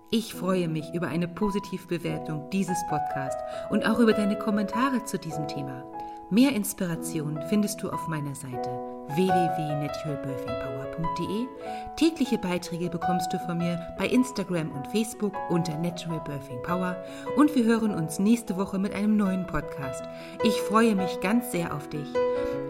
Ich 0.10 0.34
freue 0.34 0.68
mich 0.68 0.94
über 0.94 1.08
eine 1.08 1.28
Positivbewertung 1.28 2.50
dieses 2.50 2.78
Podcasts 2.90 3.42
und 3.70 3.86
auch 3.86 4.00
über 4.00 4.13
deine 4.13 4.38
Kommentare 4.38 5.06
zu 5.06 5.18
diesem 5.18 5.48
Thema. 5.50 5.84
Mehr 6.30 6.54
Inspiration 6.54 7.40
findest 7.48 7.82
du 7.82 7.90
auf 7.90 8.10
meiner 8.10 8.36
Seite 8.36 8.70
www.naturalbirthingpower.de. 9.16 11.48
Tägliche 11.96 12.38
Beiträge 12.38 12.90
bekommst 12.90 13.32
du 13.32 13.40
von 13.40 13.58
mir 13.58 13.80
bei 13.98 14.08
Instagram 14.08 14.74
und 14.74 14.88
Facebook 14.88 15.32
unter 15.50 15.78
Natural 15.78 16.20
Birthing 16.20 16.62
Power 16.63 16.98
und 17.38 17.56
wir 17.56 17.63
hören 17.63 17.96
uns 17.96 18.20
nächste 18.20 18.58
Woche 18.58 18.78
mit 18.78 18.94
einem 18.94 19.16
neuen 19.16 19.48
Podcast. 19.48 20.04
Ich 20.44 20.60
freue 20.63 20.96
mich 20.96 21.22
ganz 21.22 21.54
sehr 21.54 21.74
auf 21.74 21.88
dich. 21.88 22.10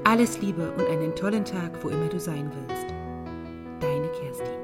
Alles 0.03 0.39
Liebe 0.39 0.71
und 0.73 0.87
einen 0.87 1.15
tollen 1.15 1.43
Tag, 1.43 1.83
wo 1.83 1.89
immer 1.89 2.09
du 2.09 2.19
sein 2.19 2.51
willst. 2.53 2.85
Deine 3.79 4.09
Kerstin. 4.09 4.56